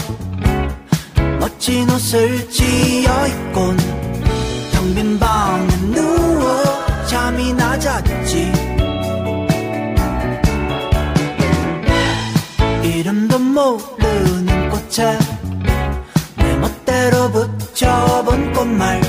[1.39, 3.77] 멋진 옷을 지어 입곤
[4.73, 6.63] 텅 빈 방에 누워
[7.07, 8.53] 잠이 낮았지
[12.83, 15.19] 이름도 모르는 꽃에
[16.37, 18.23] 내 멋대로 붙여
[18.66, 19.02] 본 꽃말.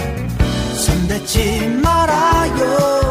[0.74, 3.05] 손대지 말아요